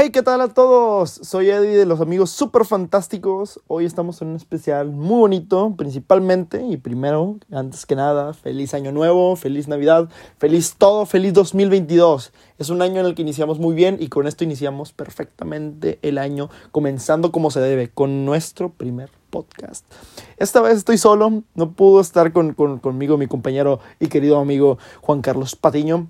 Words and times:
Hey, 0.00 0.10
¿qué 0.10 0.22
tal 0.22 0.40
a 0.42 0.46
todos? 0.46 1.10
Soy 1.10 1.50
Eddie 1.50 1.76
de 1.76 1.84
los 1.84 2.00
amigos 2.00 2.30
super 2.30 2.64
fantásticos. 2.64 3.60
Hoy 3.66 3.84
estamos 3.84 4.22
en 4.22 4.28
un 4.28 4.36
especial 4.36 4.92
muy 4.92 5.18
bonito, 5.18 5.74
principalmente 5.76 6.64
y 6.64 6.76
primero, 6.76 7.38
antes 7.50 7.84
que 7.84 7.96
nada, 7.96 8.32
feliz 8.32 8.74
año 8.74 8.92
nuevo, 8.92 9.34
feliz 9.34 9.66
Navidad, 9.66 10.08
feliz 10.38 10.76
todo, 10.78 11.04
feliz 11.04 11.32
2022. 11.32 12.32
Es 12.58 12.70
un 12.70 12.80
año 12.80 13.00
en 13.00 13.06
el 13.06 13.16
que 13.16 13.22
iniciamos 13.22 13.58
muy 13.58 13.74
bien 13.74 13.96
y 13.98 14.06
con 14.06 14.28
esto 14.28 14.44
iniciamos 14.44 14.92
perfectamente 14.92 15.98
el 16.02 16.18
año, 16.18 16.48
comenzando 16.70 17.32
como 17.32 17.50
se 17.50 17.58
debe, 17.58 17.90
con 17.90 18.24
nuestro 18.24 18.68
primer 18.68 19.10
podcast. 19.30 19.84
Esta 20.36 20.60
vez 20.60 20.76
estoy 20.76 20.98
solo, 20.98 21.42
no 21.56 21.72
pudo 21.72 22.00
estar 22.00 22.32
con, 22.32 22.54
conmigo 22.54 23.18
mi 23.18 23.26
compañero 23.26 23.80
y 23.98 24.06
querido 24.06 24.38
amigo 24.38 24.78
Juan 25.00 25.22
Carlos 25.22 25.56
Patiño 25.56 26.06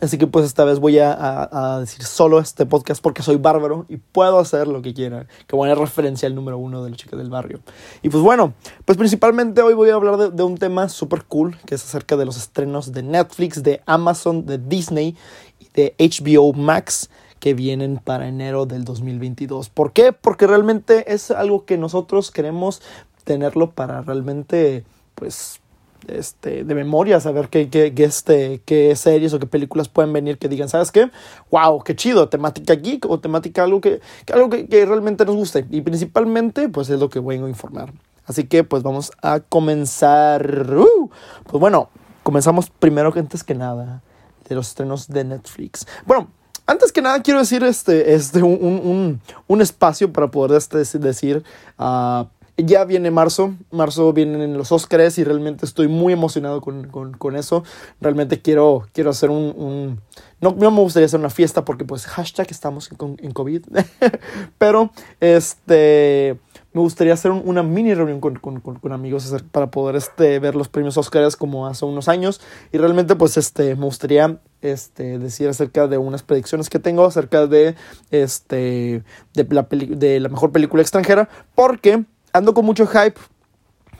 Así 0.00 0.18
que 0.18 0.26
pues 0.26 0.44
esta 0.44 0.64
vez 0.64 0.78
voy 0.78 0.98
a, 0.98 1.78
decir 1.80 2.04
solo 2.04 2.38
este 2.38 2.66
podcast 2.66 3.02
porque 3.02 3.22
soy 3.22 3.36
bárbaro 3.36 3.86
y 3.88 3.96
puedo 3.96 4.38
hacer 4.38 4.68
lo 4.68 4.82
que 4.82 4.94
quiera. 4.94 5.26
Que 5.46 5.56
buena 5.56 5.74
referencia 5.74 6.28
al 6.28 6.34
número 6.34 6.58
uno 6.58 6.84
de 6.84 6.90
los 6.90 6.98
chicos 6.98 7.18
del 7.18 7.30
barrio. 7.30 7.60
Y 8.02 8.08
pues 8.08 8.22
bueno, 8.22 8.54
pues 8.84 8.96
principalmente 8.96 9.62
hoy 9.62 9.74
voy 9.74 9.90
a 9.90 9.94
hablar 9.94 10.16
de, 10.16 10.30
de 10.30 10.42
un 10.42 10.56
tema 10.56 10.88
súper 10.88 11.24
cool 11.24 11.56
que 11.66 11.74
es 11.74 11.84
acerca 11.84 12.16
de 12.16 12.24
los 12.24 12.36
estrenos 12.36 12.92
de 12.92 13.02
Netflix, 13.02 13.62
de 13.62 13.82
Amazon, 13.86 14.46
de 14.46 14.58
Disney 14.58 15.16
y 15.58 15.68
de 15.74 15.94
HBO 15.98 16.52
Max 16.52 17.10
que 17.40 17.54
vienen 17.54 18.00
para 18.02 18.28
enero 18.28 18.66
del 18.66 18.84
2022. 18.84 19.68
¿Por 19.68 19.92
qué? 19.92 20.12
Porque 20.12 20.46
realmente 20.46 21.12
es 21.12 21.30
algo 21.30 21.64
que 21.64 21.78
nosotros 21.78 22.30
queremos 22.30 22.82
tenerlo 23.24 23.70
para 23.70 24.02
realmente 24.02 24.84
pues 25.14 25.60
este, 26.06 26.64
de 26.64 26.74
memoria, 26.74 27.20
saber 27.20 27.48
qué, 27.48 27.68
qué, 27.68 27.94
qué, 27.94 28.04
este, 28.04 28.62
qué 28.64 28.94
series 28.96 29.34
o 29.34 29.38
qué 29.38 29.46
películas 29.46 29.88
pueden 29.88 30.12
venir 30.12 30.38
que 30.38 30.48
digan, 30.48 30.68
¿sabes 30.68 30.92
qué? 30.92 31.10
¡Wow! 31.50 31.82
¡Qué 31.82 31.96
chido! 31.96 32.28
Temática 32.28 32.74
geek 32.74 33.06
o 33.06 33.18
temática 33.20 33.64
algo 33.64 33.80
que, 33.80 34.00
algo 34.32 34.48
que, 34.48 34.66
que, 34.66 34.86
realmente 34.86 35.24
nos 35.24 35.36
guste. 35.36 35.66
Y 35.70 35.80
principalmente, 35.80 36.68
pues 36.68 36.88
es 36.90 37.00
lo 37.00 37.08
que 37.08 37.20
vengo 37.20 37.46
a 37.46 37.48
informar. 37.48 37.92
Así 38.26 38.44
que, 38.44 38.64
pues 38.64 38.82
vamos 38.82 39.10
a 39.22 39.40
comenzar. 39.40 40.74
¡Uh! 40.76 41.10
Pues 41.44 41.60
bueno, 41.60 41.90
comenzamos 42.22 42.70
primero 42.70 43.12
que 43.12 43.20
antes 43.20 43.42
que 43.42 43.54
nada 43.54 44.02
de 44.48 44.54
los 44.54 44.68
estrenos 44.68 45.08
de 45.08 45.24
Netflix. 45.24 45.86
Bueno, 46.06 46.28
antes 46.66 46.92
que 46.92 47.00
nada 47.00 47.22
quiero 47.22 47.40
decir 47.40 47.64
este, 47.64 48.14
este 48.14 48.42
un, 48.42 48.58
un, 48.60 49.20
un 49.46 49.60
espacio 49.62 50.12
para 50.12 50.30
poder 50.30 50.58
este, 50.58 50.98
decir 50.98 51.42
uh, 51.78 52.26
ya 52.64 52.84
viene 52.84 53.10
marzo, 53.10 53.54
marzo 53.70 54.12
vienen 54.12 54.58
los 54.58 54.72
Oscars 54.72 55.18
y 55.18 55.24
realmente 55.24 55.64
estoy 55.64 55.86
muy 55.86 56.12
emocionado 56.12 56.60
con, 56.60 56.88
con, 56.88 57.36
eso. 57.36 57.62
Realmente 58.00 58.42
quiero, 58.42 58.86
quiero 58.92 59.10
hacer 59.10 59.30
un, 59.30 59.54
un, 59.56 60.00
No, 60.40 60.54
me 60.54 60.80
gustaría 60.80 61.06
hacer 61.06 61.20
una 61.20 61.30
fiesta 61.30 61.64
porque 61.64 61.84
pues 61.84 62.06
hashtag 62.06 62.48
estamos 62.50 62.90
en, 62.90 63.30
COVID. 63.30 63.64
Pero 64.58 64.90
este 65.20 66.38
me 66.72 66.82
gustaría 66.82 67.14
hacer 67.14 67.30
una 67.30 67.62
mini 67.62 67.94
reunión 67.94 68.20
con, 68.20 68.36
con, 68.36 68.60
con, 68.60 68.92
amigos 68.92 69.34
para 69.52 69.70
poder 69.70 69.96
este, 69.96 70.38
ver 70.38 70.54
los 70.54 70.68
premios 70.68 70.96
Oscars 70.98 71.36
como 71.36 71.66
hace 71.66 71.84
unos 71.84 72.08
años. 72.08 72.40
Y 72.72 72.78
realmente 72.78 73.14
pues 73.14 73.36
este, 73.36 73.76
me 73.76 73.84
gustaría 73.84 74.40
este, 74.62 75.18
decir 75.18 75.48
acerca 75.48 75.86
de 75.86 75.96
unas 75.96 76.22
predicciones 76.24 76.68
que 76.68 76.78
tengo 76.78 77.04
acerca 77.04 77.46
de, 77.46 77.74
este, 78.10 79.02
de, 79.34 79.46
la, 79.48 79.66
de 79.70 80.20
la 80.20 80.28
mejor 80.28 80.52
película 80.52 80.82
extranjera. 80.82 81.28
Porque 81.54 82.04
ando 82.32 82.54
con 82.54 82.64
mucho 82.64 82.86
hype 82.86 83.20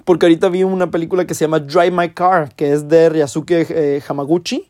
porque 0.08 0.24
ahorita 0.24 0.48
vi 0.48 0.64
una 0.64 0.90
película 0.90 1.26
que 1.26 1.34
se 1.34 1.44
llama 1.44 1.60
Drive 1.60 1.90
My 1.90 2.08
Car, 2.08 2.54
que 2.54 2.72
es 2.72 2.88
de 2.88 3.10
Ryazuke 3.10 3.66
eh, 3.68 4.02
Hamaguchi. 4.08 4.66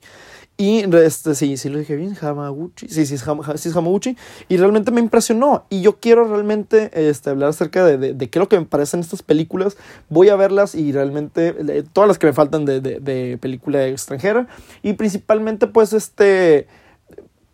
Y 0.57 0.81
este, 0.97 1.37
sí, 1.37 1.57
sí 1.57 1.69
lo 1.69 1.79
dije 1.79 1.95
bien, 1.95 2.17
Hamaguchi. 2.21 2.89
Sí, 2.89 3.07
sí 3.07 3.15
es, 3.15 3.77
Hamaguchi. 3.77 4.17
Y 4.49 4.57
realmente 4.57 4.91
me 4.91 5.01
impresionó. 5.01 5.65
Y 5.71 5.81
yo 5.81 6.01
quiero 6.01 6.25
realmente 6.25 6.91
este, 6.93 7.31
hablar 7.31 7.51
acerca 7.51 7.85
de, 7.85 7.99
de, 7.99 8.15
de, 8.15 8.29
qué 8.29 8.41
es 8.41 8.41
lo 8.41 8.49
que 8.49 8.59
me 8.59 8.67
parecen 8.67 8.99
estas 8.99 9.23
películas. 9.23 9.77
Voy 10.09 10.29
a 10.29 10.35
verlas 10.35 10.75
y 10.75 10.91
realmente 10.91 11.85
todas 11.93 12.09
las 12.09 12.19
que 12.19 12.27
me 12.27 12.33
faltan 12.33 12.65
de, 12.65 12.81
de 12.81 13.39
película 13.41 13.87
extranjera. 13.87 14.49
Y 14.83 14.95
principalmente, 14.95 15.69
pues, 15.69 15.93
este 15.93 16.67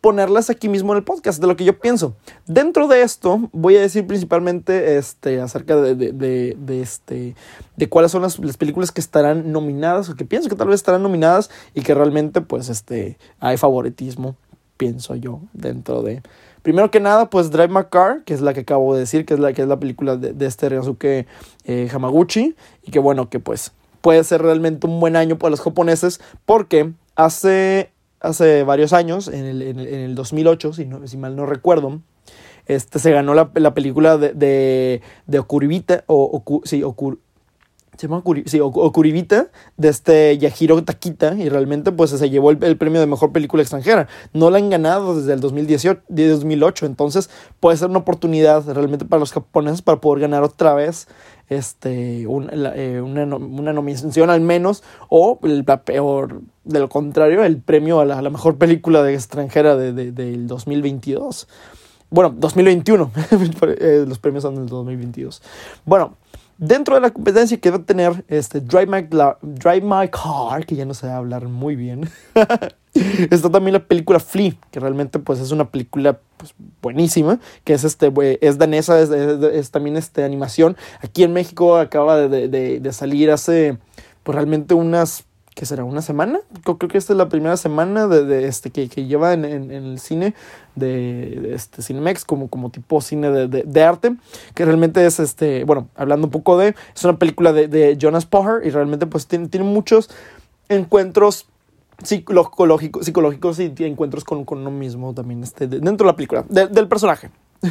ponerlas 0.04 0.50
aquí 0.50 0.69
mismo 0.69 0.92
en 0.92 0.98
el 0.98 1.03
podcast, 1.03 1.41
de 1.41 1.47
lo 1.47 1.56
que 1.56 1.65
yo 1.65 1.78
pienso. 1.78 2.15
Dentro 2.47 2.88
de 2.88 3.00
esto, 3.00 3.48
voy 3.53 3.76
a 3.76 3.81
decir 3.81 4.06
principalmente 4.06 4.98
este, 4.98 5.41
acerca 5.41 5.76
de, 5.76 5.94
de, 5.94 6.54
de, 6.59 6.82
este, 6.82 7.34
de 7.78 7.88
cuáles 7.88 8.12
son 8.12 8.20
las, 8.20 8.38
las, 8.38 8.59
películas 8.59 8.93
que 8.93 9.00
estarán 9.00 9.50
nominadas 9.50 10.10
o 10.10 10.14
que 10.14 10.26
pienso 10.26 10.50
que 10.50 10.56
tal 10.56 10.69
vez 10.69 10.75
estarán 10.75 11.03
nominadas 11.03 11.50
y 11.72 11.81
que 11.81 11.94
realmente, 11.94 12.43
pues, 12.43 12.69
este, 12.69 13.16
hay 13.41 13.56
favoritismo, 13.56 14.37
pienso 14.76 15.14
yo, 15.14 15.41
dentro 15.54 16.03
de. 16.03 16.20
Primero 16.60 16.91
que 16.91 17.00
nada, 17.00 17.31
pues 17.31 17.50
Drive 17.50 17.69
My 17.69 17.84
Car, 17.91 18.25
que 18.25 18.34
es 18.34 18.43
la 18.43 18.53
que 18.53 18.60
acabo 18.60 18.93
de 18.93 19.00
decir, 19.00 19.25
que 19.25 19.32
es 19.32 19.41
la, 19.41 19.54
que 19.54 19.62
es 19.62 19.69
la 19.69 19.81
película 19.81 20.19
de, 20.19 20.34
de 20.34 20.44
este 20.44 20.69
Ryosuke 20.69 21.26
eh, 21.64 21.88
Hamaguchi, 21.91 22.54
y 22.82 22.91
que 22.91 22.98
bueno, 22.98 23.31
que 23.31 23.41
pues 23.41 23.72
puede 24.03 24.22
ser 24.22 24.43
realmente 24.43 24.87
un 24.87 25.00
buen 25.00 25.16
año 25.16 25.38
para 25.38 25.48
los 25.48 25.62
japoneses, 25.62 26.20
porque 26.44 26.93
hace 27.16 27.94
hace 28.25 28.65
varios 28.65 28.93
años, 28.93 29.29
en 29.29 29.45
el, 29.45 29.62
en 29.62 29.79
el, 29.79 30.15
2008, 30.15 30.73
si, 30.73 30.87
no, 30.87 31.07
si 31.07 31.17
mal 31.17 31.37
no 31.37 31.47
recuerdo, 31.47 32.01
este, 32.67 32.99
se 32.99 33.11
ganó 33.12 33.35
la, 33.35 33.51
la 33.55 33.75
película 33.75 34.17
de, 34.17 34.33
de, 34.33 35.03
de 35.27 35.39
Okuribita, 35.39 36.05
o, 36.07 36.25
Okur, 36.25 36.62
se 37.97 38.09
llama 38.09 38.23
Okuribita, 38.25 39.51
de 39.77 39.89
este 39.89 40.37
Yahiro 40.39 40.83
Takita, 40.83 41.35
y 41.35 41.49
realmente 41.49 41.93
pues 41.93 42.11
se 42.11 42.31
llevó 42.31 42.51
el, 42.51 42.62
el, 42.65 42.77
premio 42.77 43.01
de 43.01 43.07
mejor 43.07 43.33
película 43.33 43.62
extranjera. 43.62 44.09
No 44.33 44.51
la 44.51 44.59
han 44.59 44.71
ganado 44.71 45.17
desde 45.17 45.33
el 45.35 45.41
2018, 45.41 46.03
2008, 46.09 46.87
entonces 46.87 47.31
puede 47.61 47.77
ser 47.77 47.91
una 47.91 48.01
oportunidad 48.01 48.67
realmente 48.73 49.05
para 49.05 49.21
los 49.21 49.33
japoneses 49.33 49.83
para 49.83 50.01
poder 50.01 50.23
ganar 50.23 50.43
otra 50.43 50.75
vez 50.75 51.06
este, 51.49 52.22
eh, 52.22 52.27
una, 52.27 53.37
una, 53.37 53.72
nominación 53.72 54.31
al 54.31 54.41
menos, 54.41 54.82
o 55.09 55.38
el 55.43 55.65
peor, 55.65 56.43
de 56.65 56.81
lo 56.81 56.88
contrario, 56.88 57.44
el 57.44 57.59
premio 57.59 58.00
a 58.00 58.05
la, 58.05 58.31
mejor 58.31 58.56
película 58.56 59.03
de 59.03 59.15
extranjera 59.15 59.77
de, 59.77 59.93
de, 59.93 60.12
del 60.12 60.47
2022. 60.47 61.49
Bueno, 62.10 62.34
2021, 62.37 63.10
eh, 63.81 64.05
los 64.06 64.19
premios 64.19 64.43
son 64.43 64.55
del 64.55 64.66
2022. 64.66 65.43
Bueno, 65.84 66.16
dentro 66.59 66.94
de 66.94 67.00
la 67.00 67.10
competencia 67.10 67.59
que 67.59 67.70
va 67.70 67.78
a 67.78 67.82
tener 67.82 68.25
este 68.28 68.60
Drive 68.60 68.87
My, 68.87 69.03
Drive 69.42 69.82
My 69.82 70.09
Car, 70.09 70.65
que 70.66 70.76
ya 70.76 70.84
no 70.84 70.94
a 71.03 71.16
hablar 71.16 71.48
muy 71.48 71.76
bien, 71.76 72.09
está 73.31 73.50
también 73.50 73.75
la 73.75 73.84
película 73.84 74.20
Flea, 74.20 74.53
que 74.70 74.81
realmente 74.81 75.19
pues 75.19 75.41
es 75.41 75.50
una 75.50 75.70
película 75.70 76.19
pues, 76.37 76.54
buenísima, 76.81 77.41
que 77.64 77.75
es, 77.75 77.84
este, 77.84 78.12
es 78.41 78.59
danesa, 78.59 79.00
es, 79.00 79.10
es, 79.10 79.70
también 79.70 79.97
este, 79.97 80.25
animación. 80.25 80.76
Aquí 81.00 81.25
en 81.25 81.32
México 81.32 81.76
acaba 81.76 82.16
de, 82.16 82.48
de, 82.48 82.81
de 82.81 82.93
salir 82.93 83.31
hace 83.31 83.78
pues 84.22 84.34
realmente 84.34 84.75
unas 84.75 85.25
¿qué 85.54 85.66
será? 85.66 85.84
¿Una 85.84 86.03
semana? 86.03 86.41
Creo, 86.65 86.78
que 86.78 86.98
esta 86.98 87.12
es 87.12 87.16
la 87.16 87.28
primera 87.28 87.56
semana 87.56 88.06
de, 88.06 88.25
de 88.25 88.47
este, 88.48 88.70
que, 88.70 88.88
que 88.88 89.06
lleva 89.06 89.32
en, 89.32 89.44
en, 89.44 89.70
en, 89.70 89.84
el 89.84 89.98
cine 90.00 90.34
de, 90.75 91.38
de, 91.41 91.54
este 91.54 91.82
Cinemex 91.82 92.25
como, 92.25 92.48
como 92.48 92.70
tipo 92.70 93.00
cine 93.00 93.31
de, 93.31 93.62
de, 93.64 93.82
arte, 93.82 94.16
que 94.54 94.64
realmente 94.64 95.06
es, 95.06 95.20
este, 95.20 95.64
bueno, 95.64 95.88
hablando 95.94 96.26
un 96.26 96.31
poco 96.32 96.59
de, 96.59 96.75
es 96.94 97.04
una 97.04 97.19
película 97.19 97.53
de, 97.53 97.97
Jonas 97.98 98.26
Poher 98.26 98.66
y 98.66 98.70
realmente 98.70 99.06
pues 99.06 99.26
tiene, 99.26 99.48
tiene 99.48 99.66
muchos 99.66 100.10
encuentros 100.69 101.47
psicológicos, 102.03 103.04
psicológicos 103.04 103.60
y 103.60 103.72
encuentros 103.78 104.25
con, 104.25 104.44
con 104.44 104.59
uno 104.59 104.72
mismo 104.72 105.14
también 105.14 105.44
este, 105.44 105.69
dentro 105.69 106.06
de 106.06 106.12
la 106.12 106.16
película, 106.16 106.44
del 106.48 106.88
personaje. 106.88 107.31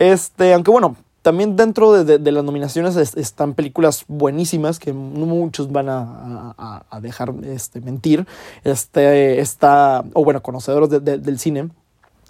Este, 0.00 0.54
aunque 0.54 0.70
bueno, 0.70 0.94
también 1.28 1.56
dentro 1.56 1.92
de, 1.92 2.18
de, 2.18 2.32
las 2.32 2.42
nominaciones 2.42 2.96
están 2.96 3.52
películas 3.52 4.06
buenísimas 4.08 4.78
que 4.78 4.94
no 4.94 5.26
muchos 5.26 5.70
van 5.70 5.90
a, 5.90 6.54
a, 6.56 6.86
a 6.88 7.00
dejar 7.02 7.34
este, 7.44 7.82
mentir. 7.82 8.26
Este, 8.64 9.38
está, 9.38 10.06
o 10.14 10.24
bueno, 10.24 10.42
conocedores 10.42 10.88
de, 10.88 11.18
del 11.18 11.38
cine. 11.38 11.68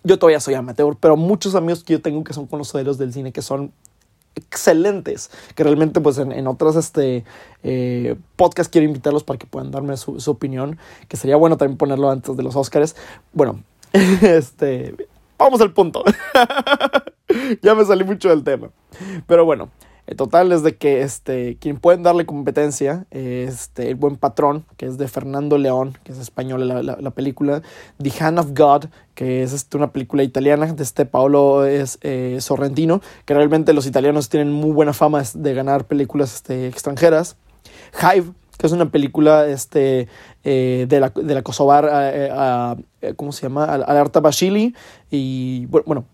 Yo 0.02 0.18
todavía 0.18 0.40
soy 0.40 0.54
amateur, 0.54 0.96
pero 0.98 1.16
muchos 1.16 1.54
amigos 1.54 1.84
que 1.84 1.92
yo 1.92 2.02
tengo 2.02 2.24
que 2.24 2.32
son 2.32 2.48
conocedores 2.48 2.98
del 2.98 3.12
cine 3.12 3.30
que 3.30 3.40
son 3.40 3.70
excelentes, 4.34 5.30
que 5.54 5.62
realmente 5.62 6.00
pues 6.00 6.18
en, 6.18 6.32
en 6.32 6.48
otros 6.48 6.74
este, 6.74 7.22
eh, 7.62 8.16
podcasts 8.34 8.68
quiero 8.68 8.84
invitarlos 8.84 9.22
para 9.22 9.38
que 9.38 9.46
puedan 9.46 9.70
darme 9.70 9.96
su, 9.96 10.18
su, 10.18 10.32
opinión, 10.32 10.76
que 11.06 11.16
sería 11.16 11.36
bueno 11.36 11.56
también 11.56 11.78
ponerlo 11.78 12.10
antes 12.10 12.36
de 12.36 12.42
los 12.42 12.56
Oscars. 12.56 12.96
Bueno, 13.32 13.62
este, 14.22 14.96
vamos 15.38 15.60
al 15.60 15.72
punto. 15.72 16.02
ya 17.62 17.74
me 17.74 17.84
salí 17.84 18.04
mucho 18.04 18.28
del 18.28 18.44
tema. 18.44 18.70
Pero 19.26 19.44
bueno, 19.44 19.70
el 20.08 20.16
total 20.16 20.52
es 20.52 20.62
de 20.62 20.76
que 20.76 21.02
este, 21.02 21.58
quien 21.58 21.76
pueden 21.76 22.02
darle 22.02 22.24
competencia, 22.24 23.04
este, 23.10 23.90
el 23.90 23.94
buen 23.94 24.16
patrón, 24.16 24.64
que 24.78 24.86
es 24.86 24.96
de 24.96 25.06
Fernando 25.06 25.58
León, 25.58 25.98
que 26.02 26.12
es 26.12 26.18
español 26.18 26.66
la, 26.66 26.82
la, 26.82 26.96
la 26.98 27.10
película, 27.10 27.60
The 28.02 28.12
Hand 28.18 28.38
of 28.38 28.46
God, 28.56 28.86
que 29.14 29.42
es 29.42 29.52
este, 29.52 29.76
una 29.76 29.92
película 29.92 30.22
italiana 30.22 30.72
de 30.72 30.82
este 30.82 31.04
Paolo 31.04 31.66
eh, 31.66 32.38
Sorrentino, 32.40 33.02
que 33.26 33.34
realmente 33.34 33.74
los 33.74 33.84
italianos 33.84 34.30
tienen 34.30 34.50
muy 34.50 34.70
buena 34.70 34.94
fama 34.94 35.22
de 35.34 35.52
ganar 35.52 35.84
películas 35.84 36.36
este, 36.36 36.68
extranjeras. 36.68 37.36
Hive, 38.00 38.32
que 38.56 38.66
es 38.66 38.72
una 38.72 38.90
película 38.90 39.46
este, 39.46 40.08
eh, 40.42 40.86
de, 40.88 41.00
la, 41.00 41.10
de 41.10 41.34
la 41.34 41.42
Kosovar, 41.42 41.86
eh, 41.92 43.12
¿cómo 43.14 43.32
se 43.32 43.42
llama? 43.42 43.66
Al 43.66 43.96
Arta 43.98 44.20
Bashili, 44.20 44.74
y 45.10 45.66
bueno, 45.66 46.06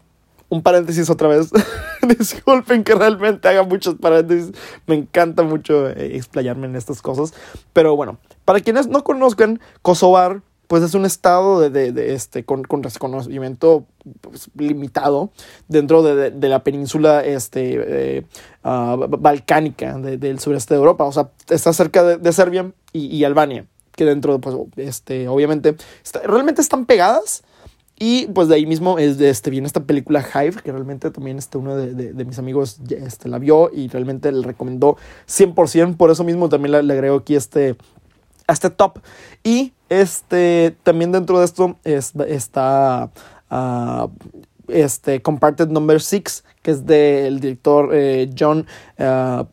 un 0.48 0.62
paréntesis 0.62 1.10
otra 1.10 1.28
vez. 1.28 1.50
Disculpen 2.18 2.84
que 2.84 2.94
realmente 2.94 3.48
haga 3.48 3.62
muchos 3.62 3.96
paréntesis. 3.96 4.52
Me 4.86 4.94
encanta 4.94 5.42
mucho 5.42 5.88
eh, 5.88 6.16
explayarme 6.16 6.66
en 6.66 6.76
estas 6.76 7.02
cosas. 7.02 7.34
Pero 7.72 7.96
bueno, 7.96 8.18
para 8.44 8.60
quienes 8.60 8.86
no 8.88 9.04
conozcan, 9.04 9.60
Kosovar, 9.82 10.42
pues 10.66 10.82
es 10.82 10.94
un 10.94 11.04
estado 11.04 11.60
de, 11.60 11.92
de, 11.92 12.14
este, 12.14 12.44
con, 12.44 12.62
con 12.62 12.82
reconocimiento 12.82 13.86
pues, 14.20 14.50
limitado 14.56 15.30
dentro 15.68 16.02
de, 16.02 16.48
la 16.48 16.64
península 16.64 17.24
este, 17.24 18.18
eh, 18.18 18.26
ah, 18.62 18.96
balcánica 18.98 19.98
del 19.98 20.40
sureste 20.40 20.74
de 20.74 20.78
Europa. 20.78 21.04
O 21.04 21.12
sea, 21.12 21.30
está 21.48 21.72
cerca 21.72 22.02
de, 22.02 22.32
Serbia 22.32 22.72
y, 22.92 23.06
y, 23.06 23.24
Albania, 23.24 23.66
que 23.92 24.04
dentro, 24.04 24.40
pues, 24.40 24.56
este, 24.76 25.28
obviamente, 25.28 25.76
realmente 26.24 26.62
están 26.62 26.86
pegadas 26.86 27.44
y 27.98 28.26
pues 28.26 28.48
de 28.48 28.56
ahí 28.56 28.66
mismo 28.66 28.98
es 28.98 29.18
de 29.18 29.30
este, 29.30 29.50
viene 29.50 29.66
esta 29.66 29.84
película 29.84 30.20
Hive, 30.22 30.62
que 30.62 30.72
realmente 30.72 31.10
también 31.10 31.38
este, 31.38 31.58
uno 31.58 31.76
de, 31.76 32.12
de, 32.12 32.24
mis 32.24 32.38
amigos 32.38 32.80
este, 32.90 33.28
la 33.28 33.38
vio 33.38 33.70
y 33.72 33.88
realmente 33.88 34.32
le 34.32 34.44
recomendó 34.44 34.96
100%. 35.28 35.96
Por 35.96 36.10
eso 36.10 36.24
mismo 36.24 36.48
también 36.48 36.86
le, 36.86 36.92
agrego 36.92 37.16
aquí 37.16 37.36
este, 37.36 37.76
este 38.48 38.70
top. 38.70 38.98
Y 39.44 39.72
este, 39.88 40.76
también 40.82 41.12
dentro 41.12 41.38
de 41.38 41.44
esto 41.44 41.76
está 41.84 43.10
uh, 43.50 44.08
este, 44.66 45.22
Comparted 45.22 45.68
Number 45.68 46.00
6, 46.00 46.44
que 46.62 46.70
es 46.72 46.84
del 46.86 47.38
director 47.38 47.90
eh, 47.92 48.28
John 48.36 48.66
uh, 48.98 49.44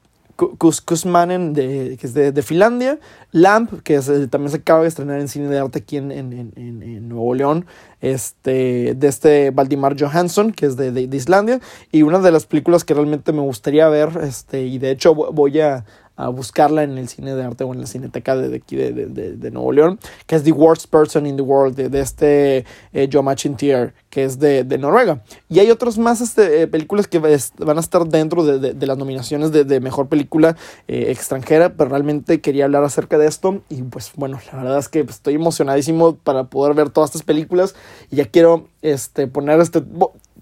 Kusmanen, 0.57 1.53
de, 1.53 1.97
que 1.99 2.07
es 2.07 2.13
de, 2.13 2.31
de, 2.31 2.41
Finlandia. 2.41 2.99
Lamp, 3.31 3.81
que 3.83 3.95
eh, 3.95 4.27
también 4.29 4.51
se 4.51 4.57
acaba 4.57 4.81
de 4.81 4.87
estrenar 4.87 5.19
en 5.19 5.27
cine 5.27 5.47
de 5.47 5.59
arte 5.59 5.79
aquí 5.79 5.97
en, 5.97 6.11
en, 6.11 6.53
en, 6.55 7.09
Nuevo 7.09 7.33
León. 7.33 7.65
Este, 8.01 8.95
de 8.95 9.07
este 9.07 9.51
Valdimar 9.51 9.95
Johansson, 9.99 10.51
que 10.51 10.65
es 10.65 10.75
de, 10.75 10.91
de, 10.91 11.15
Islandia. 11.15 11.59
Y 11.91 12.01
una 12.03 12.19
de 12.19 12.31
las 12.31 12.45
películas 12.45 12.83
que 12.83 12.93
realmente 12.93 13.31
me 13.31 13.41
gustaría 13.41 13.87
ver, 13.89 14.09
este, 14.23 14.63
y 14.63 14.79
de 14.79 14.91
hecho 14.91 15.13
voy 15.13 15.59
a, 15.59 15.85
a 16.21 16.29
buscarla 16.29 16.83
en 16.83 16.97
el 16.97 17.07
cine 17.07 17.35
de 17.35 17.43
arte 17.43 17.63
o 17.63 17.73
en 17.73 17.81
la 17.81 17.87
cineteca 17.87 18.35
de, 18.35 18.55
aquí 18.55 18.75
de, 18.75 18.91
de, 18.91 19.35
de, 19.35 19.51
Nuevo 19.51 19.71
León, 19.71 19.99
que 20.27 20.35
es 20.35 20.43
The 20.43 20.51
Worst 20.51 20.87
Person 20.87 21.25
in 21.25 21.35
the 21.35 21.41
World, 21.41 21.75
de, 21.75 21.99
este 21.99 22.65
eh, 22.93 23.09
Joe 23.11 23.23
Machintier, 23.23 23.93
que 24.09 24.23
es 24.23 24.39
de, 24.39 24.63
Noruega. 24.77 25.23
Y 25.49 25.59
hay 25.59 25.71
otras 25.71 25.97
más 25.97 26.21
este, 26.21 26.61
eh, 26.61 26.67
películas 26.67 27.07
que 27.07 27.19
van 27.19 27.77
a 27.77 27.79
estar 27.79 28.05
dentro 28.07 28.43
de, 28.43 28.87
las 28.87 28.97
nominaciones 28.97 29.51
de, 29.51 29.79
mejor 29.79 30.07
película 30.09 30.55
eh, 30.87 31.05
extranjera, 31.09 31.73
pero 31.73 31.89
realmente 31.89 32.39
quería 32.41 32.65
hablar 32.65 32.83
acerca 32.83 33.17
de 33.17 33.27
esto. 33.27 33.61
Y 33.69 33.81
pues 33.83 34.11
bueno, 34.15 34.39
la 34.51 34.59
verdad 34.59 34.79
es 34.79 34.89
que 34.89 35.03
pues, 35.03 35.17
estoy 35.17 35.35
emocionadísimo 35.35 36.15
para 36.15 36.45
poder 36.45 36.75
ver 36.75 36.89
todas 36.89 37.09
estas 37.09 37.23
películas 37.23 37.75
y 38.11 38.17
ya 38.17 38.25
quiero 38.25 38.67
este, 38.81 39.27
poner 39.27 39.59
este 39.59 39.83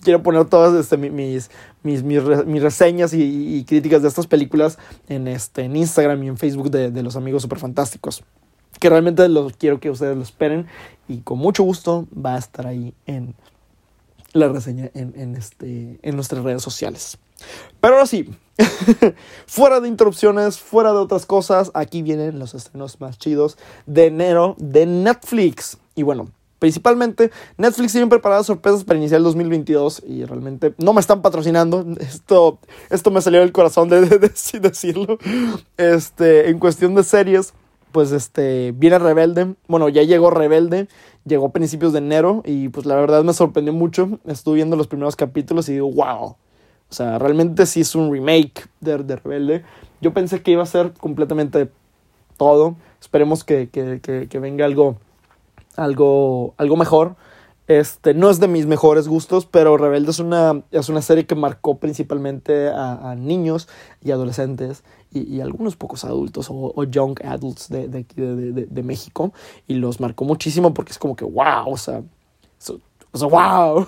quiero 0.02 0.24
poner 0.24 0.46
todas 0.46 0.74
este, 0.74 0.98
mis, 0.98 1.50
mis, 1.84 2.04
mis, 2.04 2.62
reseñas 2.62 3.14
y, 3.14 3.64
críticas 3.68 4.02
de 4.02 4.08
estas 4.08 4.28
películas 4.28 4.78
en, 5.08 5.28
este, 5.28 5.64
en 5.64 5.76
Instagram 5.76 6.24
y 6.24 6.28
en 6.28 6.38
Facebook 6.38 6.72
de, 6.72 7.04
los 7.04 7.16
amigos 7.16 7.42
super 7.42 7.60
fantásticos. 7.60 8.24
Que 8.80 8.90
realmente 8.90 9.28
los 9.28 9.54
quiero 9.58 9.80
que 9.80 9.90
ustedes 9.90 10.16
lo 10.16 10.24
esperen 10.24 10.68
y 11.08 11.20
con 11.20 11.40
mucho 11.40 11.64
gusto 11.64 12.08
va 12.14 12.36
a 12.36 12.40
estar 12.40 12.68
ahí 12.68 12.94
en 13.06 13.36
la 14.32 14.48
reseña 14.48 14.92
en, 14.94 15.36
este, 15.36 16.00
en 16.02 16.16
nuestras 16.16 16.44
redes 16.44 16.62
sociales. 16.62 17.18
Pero 17.82 17.96
ahora 17.96 18.06
sí, 18.06 18.30
fuera 19.48 19.80
de 19.80 19.88
interrupciones, 19.88 20.60
fuera 20.60 20.92
de 20.92 20.98
otras 20.98 21.26
cosas, 21.26 21.72
aquí 21.74 22.04
vienen 22.04 22.38
los 22.38 22.54
estrenos 22.54 23.02
más 23.02 23.18
chidos 23.18 23.58
de 23.86 24.08
enero 24.08 24.56
de 24.60 24.86
Netflix. 24.86 25.78
Y 25.96 26.04
bueno, 26.04 26.30
Principalmente, 26.60 27.32
Netflix 27.58 27.94
tiene 27.94 28.08
preparadas 28.08 28.46
sorpresas 28.46 28.84
para 28.84 29.00
iniciar 29.00 29.20
el 29.20 29.24
2022 29.24 30.04
y 30.06 30.26
realmente 30.26 30.74
no 30.78 30.92
me 30.94 31.00
están 31.00 31.22
patrocinando. 31.22 31.86
Esto, 32.00 32.60
esto 32.90 33.12
me 33.12 33.22
salió 33.22 33.40
del 33.40 33.54
corazón 33.54 33.88
de, 33.90 34.02
decirlo. 34.60 35.18
Este, 35.78 36.50
en 36.50 36.60
cuestión 36.60 36.96
de 36.96 37.04
series, 37.04 37.54
pues 37.94 38.12
este, 38.12 38.74
viene 38.76 39.00
Rebelde. 39.00 39.56
Bueno, 39.68 39.88
ya 39.88 40.04
llegó 40.04 40.30
Rebelde. 40.32 40.90
Llegó 41.26 41.48
a 41.48 41.52
principios 41.52 41.94
de 41.94 42.00
enero 42.00 42.42
y 42.46 42.70
pues 42.70 42.86
la 42.86 42.96
verdad 42.96 43.24
me 43.24 43.34
sorprendió 43.34 43.74
mucho. 43.74 44.20
Estuve 44.26 44.56
viendo 44.56 44.76
los 44.76 44.88
primeros 44.88 45.16
capítulos 45.16 45.70
y 45.70 45.74
digo, 45.74 45.92
wow. 45.92 46.36
O 46.90 46.94
sea, 46.94 47.20
realmente 47.20 47.66
sí 47.68 47.82
es 47.82 47.96
un 47.96 48.12
remake 48.12 48.68
de, 48.82 48.98
de 48.98 49.16
Rebelde. 49.16 49.64
Yo 50.02 50.14
pensé 50.14 50.42
que 50.42 50.52
iba 50.52 50.64
a 50.64 50.66
ser 50.66 50.92
completamente 50.94 51.70
todo. 52.36 52.76
Esperemos 53.00 53.44
que, 53.46 53.70
que, 53.70 54.00
que, 54.02 54.28
que 54.28 54.40
venga 54.40 54.66
algo 54.66 54.98
algo, 55.80 56.54
algo 56.58 56.78
mejor. 56.78 57.16
Este, 57.68 58.16
no 58.16 58.32
es 58.32 58.40
de 58.40 58.48
mis 58.48 58.66
mejores 58.66 59.08
gustos, 59.08 59.46
pero 59.46 59.78
Rebelde 59.78 60.10
es 60.10 60.20
una, 60.20 60.64
es 60.72 60.90
una 60.90 61.04
serie 61.04 61.28
que 61.28 61.36
marcó 61.36 61.78
principalmente 61.78 62.68
a, 62.68 63.16
niños 63.16 63.68
y 64.02 64.10
adolescentes 64.10 64.84
y, 65.12 65.40
algunos 65.40 65.76
pocos 65.76 66.04
adultos 66.04 66.48
o, 66.50 66.84
young 66.86 67.20
adults 67.24 67.70
de, 67.70 67.88
de, 67.88 68.06
de, 68.16 68.66
de, 68.66 68.84
México 68.84 69.34
y 69.68 69.76
los 69.76 70.00
marcó 70.00 70.26
muchísimo 70.26 70.74
porque 70.74 70.94
es 70.94 70.98
como 70.98 71.16
que 71.16 71.26
wow, 71.26 71.72
o 71.72 71.78
sea, 71.78 72.02
o 73.12 73.18
sea 73.18 73.28
wow. 73.28 73.88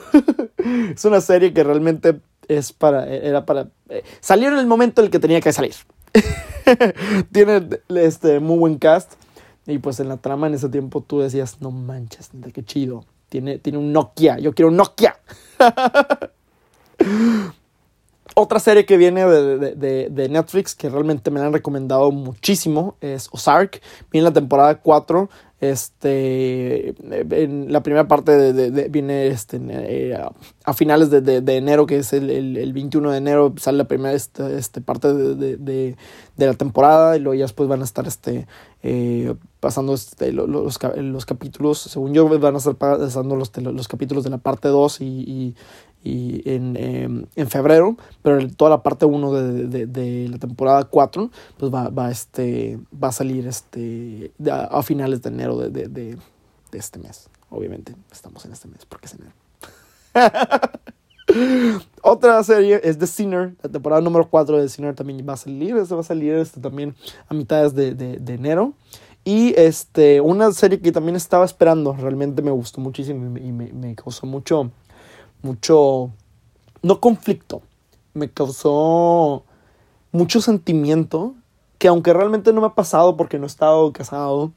es 0.93 1.03
una 1.03 1.19
serie 1.19 1.51
que 1.51 1.63
realmente 1.63 2.21
es 2.47 2.73
para, 2.73 3.07
era 3.07 3.47
para, 3.47 3.69
eh, 3.89 4.03
salió 4.19 4.49
en 4.49 4.59
el 4.59 4.67
momento 4.67 5.01
en 5.01 5.05
el 5.05 5.11
que 5.11 5.19
tenía 5.19 5.41
que 5.41 5.53
salir. 5.53 5.73
Tiene 7.31 7.67
este, 7.89 8.39
muy 8.39 8.59
buen 8.59 8.77
cast. 8.77 9.13
Y 9.67 9.77
pues 9.77 9.99
en 9.99 10.09
la 10.09 10.17
trama 10.17 10.47
en 10.47 10.55
ese 10.55 10.69
tiempo 10.69 11.01
tú 11.01 11.19
decías, 11.19 11.61
no 11.61 11.71
manches, 11.71 12.31
qué 12.53 12.63
chido. 12.63 13.05
Tiene, 13.29 13.59
tiene 13.59 13.77
un 13.77 13.93
Nokia, 13.93 14.39
yo 14.39 14.53
quiero 14.53 14.69
un 14.69 14.77
Nokia. 14.77 15.19
Otra 18.33 18.59
serie 18.59 18.85
que 18.85 18.97
viene 18.97 19.25
de, 19.25 19.75
de, 19.75 20.09
de, 20.09 20.29
Netflix 20.29 20.73
que 20.73 20.89
realmente 20.89 21.31
me 21.31 21.39
la 21.39 21.47
han 21.47 21.53
recomendado 21.53 22.11
muchísimo 22.11 22.95
es 23.01 23.27
Ozark. 23.31 23.81
Viene 24.09 24.29
la 24.29 24.33
temporada 24.33 24.79
4. 24.79 25.29
Este, 25.61 26.95
en 27.07 27.71
la 27.71 27.83
primera 27.83 28.07
parte 28.07 28.89
viene 28.89 29.27
este, 29.27 29.61
eh, 29.69 30.17
a, 30.65 30.73
finales 30.73 31.11
de, 31.11 31.55
enero, 31.55 31.85
que 31.85 31.97
es 31.97 32.13
el, 32.13 32.31
el, 32.31 32.73
21 32.73 33.11
de 33.11 33.17
enero, 33.19 33.53
sale 33.57 33.77
la 33.77 33.83
primera 33.83 34.15
este, 34.15 34.57
este 34.57 34.81
parte 34.81 35.13
de, 35.13 35.95
la 36.35 36.53
temporada 36.55 37.15
y 37.15 37.19
luego 37.19 37.35
ya 37.35 37.43
después 37.43 37.69
van 37.69 37.81
a 37.81 37.83
estar 37.83 38.07
este, 38.07 38.47
eh, 38.81 39.35
pasando 39.59 39.93
este, 39.93 40.31
los, 40.31 40.49
los, 40.49 41.25
capítulos, 41.27 41.77
según 41.77 42.15
yo 42.15 42.27
van 42.39 42.55
a 42.55 42.57
estar 42.57 42.73
pasando 42.73 43.35
los, 43.35 43.55
los 43.55 43.87
capítulos 43.87 44.23
de 44.23 44.31
la 44.31 44.39
parte 44.39 44.67
2 44.67 45.01
y, 45.01 45.05
y 45.05 45.55
en, 46.03 46.75
em, 46.77 47.25
en, 47.35 47.49
febrero, 47.49 47.95
pero 48.21 48.47
toda 48.49 48.71
la 48.71 48.83
parte 48.83 49.05
1 49.05 49.33
de, 49.33 49.67
de, 49.67 49.85
de, 49.85 50.29
la 50.29 50.37
temporada 50.39 50.83
4 50.85 51.29
pues 51.57 51.73
va, 51.73 51.89
va, 51.89 52.09
este, 52.09 52.79
va 52.91 53.09
a 53.09 53.11
salir 53.11 53.47
este, 53.47 54.31
a, 54.51 54.81
finales 54.81 55.21
de 55.21 55.29
enero 55.29 55.57
de, 55.57 55.87
de, 55.87 56.17
este 56.71 56.99
mes. 56.99 57.29
Obviamente 57.49 57.93
estamos 58.11 58.45
en 58.45 58.53
este 58.53 58.67
mes 58.67 58.85
porque 58.85 59.07
es 59.07 59.15
enero. 59.15 59.33
Otra 62.01 62.43
serie 62.43 62.81
es 62.83 62.97
The 62.97 63.07
Sinner, 63.07 63.53
la 63.61 63.69
temporada 63.69 64.01
número 64.01 64.27
4 64.29 64.57
de 64.57 64.63
The 64.63 64.69
Sinner 64.69 64.95
también 64.95 65.25
va 65.27 65.33
a 65.33 65.37
salir, 65.37 65.77
este 65.77 65.93
va 65.93 66.01
a 66.01 66.03
salir 66.03 66.33
este 66.33 66.59
también 66.59 66.95
a 67.27 67.33
mitades 67.33 67.75
de, 67.75 68.21
enero. 68.27 68.73
Y 69.23 69.53
este, 69.55 70.19
una 70.19 70.51
serie 70.51 70.79
que 70.81 70.91
también 70.91 71.15
estaba 71.15 71.45
esperando, 71.45 71.93
realmente 71.93 72.41
me 72.41 72.49
gustó 72.49 72.81
muchísimo 72.81 73.37
y 73.37 73.51
me, 73.51 73.71
me 73.71 73.93
causó 73.93 74.25
mucho, 74.25 74.71
mucho, 75.41 76.11
no 76.81 76.99
conflicto, 76.99 77.61
me 78.13 78.29
causó 78.29 79.43
mucho 80.11 80.41
sentimiento 80.41 81.35
que 81.77 81.87
aunque 81.87 82.13
realmente 82.13 82.53
no 82.53 82.61
me 82.61 82.67
ha 82.67 82.75
pasado 82.75 83.17
porque 83.17 83.39
no 83.39 83.45
he 83.45 83.47
estado 83.47 83.91
casado, 83.91 84.51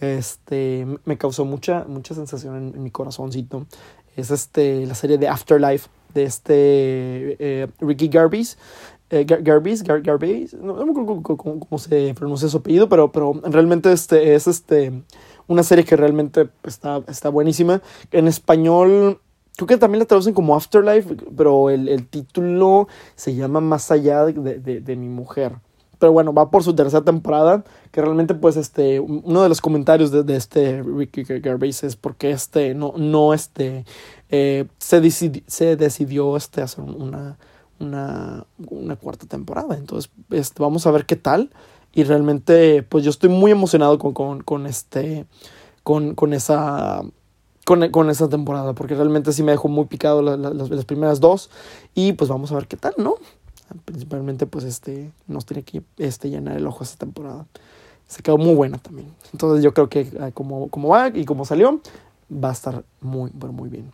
este, 0.00 0.86
me 1.06 1.16
causó 1.16 1.44
mucha, 1.44 1.84
mucha 1.88 2.14
sensación 2.14 2.74
en, 2.74 2.82
mi 2.82 2.90
corazoncito. 2.90 3.66
Es 4.16 4.30
este, 4.30 4.84
la 4.86 4.94
serie 4.94 5.16
de 5.16 5.28
Afterlife 5.28 5.88
de 6.12 6.24
este 6.24 7.36
eh, 7.38 7.68
Ricky 7.80 8.08
Garbis. 8.08 8.58
Eh, 9.10 9.24
Garbis, 9.24 9.82
no, 10.54 10.74
me 10.84 10.90
acuerdo 10.90 11.22
cómo, 11.22 11.78
se 11.78 12.12
pronuncia 12.14 12.48
su 12.48 12.58
apellido, 12.58 12.88
pero, 12.90 13.10
pero 13.10 13.40
realmente 13.44 13.90
este, 13.90 14.34
es 14.34 14.46
este, 14.46 15.02
una 15.46 15.62
serie 15.62 15.84
que 15.84 15.96
realmente 15.96 16.50
está, 16.64 17.02
está 17.08 17.30
buenísima. 17.30 17.80
En 18.12 18.28
español 18.28 19.20
Creo 19.58 19.66
que 19.66 19.76
también 19.76 19.98
la 19.98 20.04
traducen 20.04 20.34
como 20.34 20.54
Afterlife, 20.54 21.16
pero 21.36 21.68
el, 21.68 21.88
el 21.88 22.06
título 22.06 22.86
se 23.16 23.34
llama 23.34 23.60
Más 23.60 23.90
allá 23.90 24.24
de, 24.24 24.60
de, 24.60 24.96
mi 24.96 25.08
mujer. 25.08 25.56
Pero 25.98 26.12
bueno, 26.12 26.32
va 26.32 26.48
por 26.48 26.62
su 26.62 26.76
tercera 26.76 27.02
temporada, 27.02 27.64
que 27.90 28.00
realmente 28.00 28.34
pues 28.34 28.56
este, 28.56 29.00
uno 29.00 29.42
de 29.42 29.48
los 29.48 29.60
comentarios 29.60 30.12
de, 30.12 30.22
de 30.22 30.36
este 30.36 30.80
Ricky 30.84 31.24
Gervais 31.24 31.82
es 31.82 31.96
porque 31.96 32.30
este, 32.30 32.72
no, 32.72 32.94
no 32.96 33.34
este, 33.34 33.84
eh, 34.28 34.66
se, 34.78 35.00
decidi, 35.00 35.42
se 35.48 35.74
decidió 35.74 36.36
este, 36.36 36.62
hacer 36.62 36.84
una, 36.84 37.36
una, 37.80 38.46
una 38.70 38.94
cuarta 38.94 39.26
temporada. 39.26 39.76
Entonces, 39.76 40.12
este, 40.30 40.62
vamos 40.62 40.86
a 40.86 40.92
ver 40.92 41.04
qué 41.04 41.16
tal. 41.16 41.50
Y 41.92 42.04
realmente, 42.04 42.84
pues 42.84 43.02
yo 43.02 43.10
estoy 43.10 43.28
muy 43.28 43.50
emocionado 43.50 43.98
con, 43.98 44.14
con, 44.14 44.40
con 44.40 44.66
este, 44.68 45.26
con, 45.82 46.14
con 46.14 46.32
esa 46.32 47.02
con, 47.68 47.86
con 47.90 48.08
esta 48.08 48.30
temporada, 48.30 48.72
porque 48.72 48.94
realmente 48.94 49.30
sí 49.30 49.42
me 49.42 49.52
dejó 49.52 49.68
muy 49.68 49.84
picado 49.84 50.22
las, 50.22 50.38
las 50.38 50.84
primeras 50.86 51.20
dos. 51.20 51.50
Y 51.94 52.14
pues 52.14 52.30
vamos 52.30 52.50
a 52.50 52.54
ver 52.54 52.66
qué 52.66 52.78
tal, 52.78 52.94
¿no? 52.96 53.16
Principalmente, 53.84 54.46
pues 54.46 54.64
este, 54.64 55.12
nos 55.26 55.44
tiene 55.44 55.64
que 55.64 55.82
este, 55.98 56.30
llenar 56.30 56.56
el 56.56 56.66
ojo 56.66 56.82
esta 56.82 56.96
temporada. 56.96 57.44
Se 58.06 58.22
quedó 58.22 58.38
muy 58.38 58.54
buena 58.54 58.78
también. 58.78 59.12
Entonces 59.34 59.62
yo 59.62 59.74
creo 59.74 59.90
que 59.90 60.10
ah, 60.18 60.30
como, 60.32 60.68
como 60.68 60.88
va 60.88 61.08
y 61.08 61.26
como 61.26 61.44
salió, 61.44 61.82
va 62.32 62.48
a 62.48 62.52
estar 62.52 62.84
muy, 63.02 63.30
pero 63.38 63.52
muy 63.52 63.68
bien. 63.68 63.92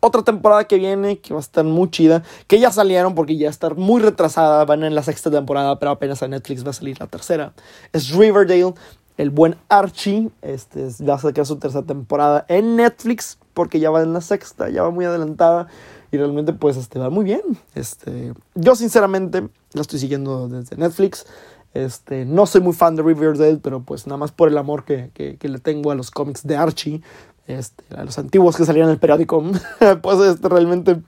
Otra 0.00 0.22
temporada 0.22 0.64
que 0.64 0.76
viene, 0.76 1.20
que 1.20 1.32
va 1.32 1.40
a 1.40 1.42
estar 1.42 1.64
muy 1.64 1.90
chida, 1.90 2.22
que 2.46 2.60
ya 2.60 2.70
salieron 2.70 3.14
porque 3.14 3.38
ya 3.38 3.48
está 3.48 3.70
muy 3.70 4.02
retrasada, 4.02 4.66
van 4.66 4.84
en 4.84 4.94
la 4.94 5.02
sexta 5.02 5.30
temporada, 5.30 5.78
pero 5.78 5.92
apenas 5.92 6.22
a 6.22 6.28
Netflix 6.28 6.66
va 6.66 6.70
a 6.70 6.74
salir 6.74 7.00
la 7.00 7.06
tercera. 7.06 7.54
Es 7.94 8.10
Riverdale, 8.10 8.74
el 9.16 9.30
buen 9.30 9.56
Archie, 9.68 10.30
este, 10.42 10.88
va 11.04 11.14
a 11.14 11.18
sacar 11.18 11.46
su 11.46 11.56
tercera 11.56 11.84
temporada 11.84 12.44
en 12.48 12.76
Netflix 12.76 13.38
porque 13.54 13.80
ya 13.80 13.90
va 13.90 14.02
en 14.02 14.12
la 14.12 14.20
sexta, 14.20 14.70
ya 14.70 14.82
va 14.82 14.90
muy 14.90 15.04
adelantada 15.04 15.68
y 16.10 16.16
realmente 16.16 16.52
pues 16.52 16.76
este, 16.76 16.98
va 16.98 17.10
muy 17.10 17.24
bien. 17.24 17.42
Este, 17.74 18.32
yo 18.54 18.74
sinceramente 18.74 19.48
la 19.72 19.82
estoy 19.82 19.98
siguiendo 19.98 20.48
desde 20.48 20.76
Netflix. 20.76 21.26
Este, 21.72 22.24
no 22.24 22.46
soy 22.46 22.62
muy 22.62 22.72
fan 22.72 22.96
de 22.96 23.02
Riverdale, 23.02 23.58
pero 23.62 23.82
pues 23.82 24.06
nada 24.06 24.16
más 24.16 24.32
por 24.32 24.48
el 24.48 24.58
amor 24.58 24.84
que, 24.84 25.10
que, 25.14 25.36
que 25.36 25.48
le 25.48 25.58
tengo 25.58 25.90
a 25.92 25.94
los 25.94 26.10
cómics 26.10 26.44
de 26.44 26.56
Archie, 26.56 27.02
este, 27.50 27.84
a 27.96 28.04
los 28.04 28.18
antiguos 28.18 28.56
que 28.56 28.64
salían 28.64 28.86
en 28.86 28.92
el 28.92 28.98
periódico, 28.98 29.42
pues 30.02 30.20
este, 30.20 30.48
realmente 30.48 31.00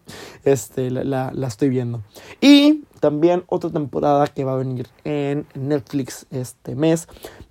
este, 0.45 0.91
la, 0.91 1.31
la, 1.33 1.47
estoy 1.47 1.69
viendo. 1.69 2.03
Y 2.41 2.85
también 3.01 3.45
otra 3.47 3.71
temporada 3.71 4.27
que 4.29 4.45
va 4.45 4.55
a 4.55 4.57
venir 4.57 4.89
en 5.05 5.47
Netflix 5.55 6.27
este 6.31 6.75
mes 6.75 7.09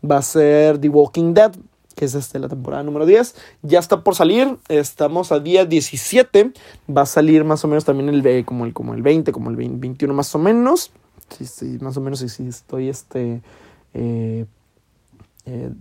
va 0.09 0.17
a 0.17 0.21
ser 0.21 0.79
The 0.79 0.89
Walking 0.89 1.33
Dead, 1.33 1.51
que 1.95 2.05
es 2.05 2.15
este, 2.15 2.39
la 2.39 2.47
temporada 2.47 2.83
número 2.83 3.05
10. 3.05 3.35
Ya 3.61 3.79
está 3.79 4.03
por 4.03 4.15
salir, 4.15 4.57
estamos 4.69 5.31
a 5.31 5.39
día 5.39 5.65
17, 5.65 6.53
va 6.89 7.01
a 7.01 7.05
salir 7.05 7.43
más 7.43 7.63
o 7.63 7.67
menos 7.67 7.85
también 7.85 8.09
el, 8.09 8.45
como, 8.45 8.65
el, 8.65 8.73
como 8.73 8.93
el 8.93 9.01
20, 9.01 9.31
como 9.31 9.49
el 9.49 9.55
21 9.55 10.13
más 10.13 10.33
o 10.35 10.39
menos. 10.39 10.91
Sí, 11.37 11.45
sí, 11.45 11.77
más 11.81 11.95
o 11.97 12.01
menos 12.01 12.19
sí, 12.19 12.29
sí 12.29 12.47
estoy 12.47 12.89
este... 12.89 13.41
Eh, 13.93 14.45
eh, 15.45 15.71